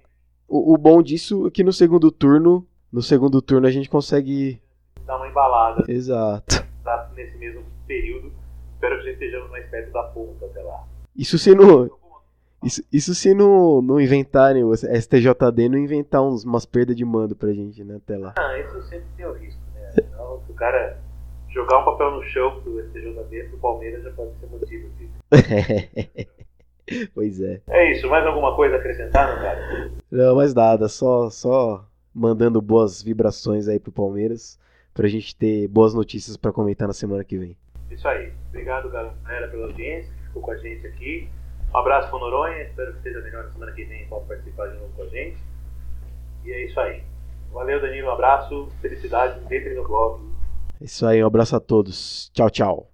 o, 0.47 0.73
o 0.73 0.77
bom 0.77 1.01
disso 1.01 1.47
é 1.47 1.51
que 1.51 1.63
no 1.63 1.73
segundo 1.73 2.11
turno, 2.11 2.67
no 2.91 3.01
segundo 3.01 3.41
turno 3.41 3.67
a 3.67 3.71
gente 3.71 3.89
consegue 3.89 4.61
dar 5.05 5.17
uma 5.17 5.27
embalada. 5.27 5.83
Exato. 5.87 6.65
Nesse 7.15 7.37
mesmo 7.37 7.63
período. 7.87 8.31
Espero 8.73 8.97
que 8.97 9.03
gente 9.03 9.13
estejamos 9.13 9.49
mais 9.49 9.65
perto 9.69 9.91
da 9.91 10.03
ponta 10.03 10.45
até 10.45 10.61
lá. 10.61 10.83
Isso 11.15 11.37
se 11.37 11.55
não. 11.55 11.89
Isso, 12.63 12.83
isso 12.91 13.13
se 13.13 13.33
não, 13.33 13.81
não 13.81 14.01
inventarem, 14.01 14.63
o 14.63 14.75
STJD 14.75 15.69
não 15.69 15.77
inventar 15.77 16.23
uns, 16.23 16.43
umas 16.43 16.65
perdas 16.65 16.95
de 16.95 17.05
mando 17.05 17.35
pra 17.35 17.53
gente, 17.53 17.83
né, 17.83 17.97
até 17.97 18.17
lá. 18.17 18.33
Ah, 18.37 18.59
isso 18.59 18.81
sempre 18.83 19.05
tem 19.15 19.25
o 19.25 19.33
risco, 19.33 19.61
né? 19.75 19.93
Então, 19.97 20.41
se 20.45 20.51
o 20.51 20.55
cara 20.55 20.97
jogar 21.49 21.79
um 21.79 21.85
papel 21.85 22.11
no 22.11 22.23
chão 22.23 22.59
pro 22.61 22.81
STJD, 22.87 23.49
pro 23.49 23.57
Palmeiras 23.59 24.03
já 24.03 24.11
pode 24.11 24.31
ser 24.39 24.47
motivo 24.47 24.89
disso. 24.97 25.13
pois 27.13 27.39
é. 27.39 27.61
É 27.67 27.91
isso, 27.91 28.09
mais 28.09 28.25
alguma 28.25 28.55
coisa 28.55 28.75
a 28.75 28.79
acrescentar, 28.79 29.35
não, 29.35 29.41
cara? 29.43 29.91
Não, 30.11 30.35
mais 30.35 30.53
nada, 30.55 30.87
só, 30.87 31.29
só 31.29 31.85
mandando 32.13 32.59
boas 32.61 33.01
vibrações 33.01 33.67
aí 33.67 33.79
pro 33.79 33.91
Palmeiras, 33.91 34.59
pra 34.95 35.07
gente 35.09 35.35
ter 35.35 35.67
boas 35.67 35.93
notícias 35.93 36.37
para 36.37 36.53
comentar 36.53 36.87
na 36.87 36.93
semana 36.93 37.23
que 37.23 37.37
vem. 37.37 37.57
Isso 37.91 38.07
aí. 38.07 38.31
Obrigado, 38.49 38.89
galera, 38.89 39.47
pela 39.49 39.65
audiência 39.65 40.11
que 40.11 40.27
ficou 40.27 40.41
com 40.41 40.51
a 40.51 40.57
gente 40.57 40.87
aqui. 40.87 41.29
Um 41.73 41.77
abraço 41.77 42.09
pro 42.09 42.19
Noronha, 42.19 42.63
espero 42.63 42.93
que 42.93 43.01
seja 43.01 43.19
melhor 43.21 43.43
na 43.43 43.51
semana 43.51 43.71
que 43.73 43.83
vem 43.83 44.07
possa 44.07 44.25
participar 44.25 44.67
de 44.69 44.77
novo 44.77 44.93
com 44.95 45.03
a 45.03 45.07
gente. 45.07 45.37
E 46.45 46.51
é 46.51 46.65
isso 46.65 46.79
aí. 46.79 47.03
Valeu, 47.51 47.81
Danilo, 47.81 48.07
um 48.07 48.11
abraço, 48.11 48.69
felicidade, 48.81 49.39
entre 49.53 49.73
no 49.73 49.83
blog. 49.83 50.23
É 50.79 50.85
isso 50.85 51.05
aí, 51.05 51.21
um 51.21 51.27
abraço 51.27 51.55
a 51.55 51.59
todos. 51.59 52.31
Tchau, 52.33 52.49
tchau. 52.49 52.89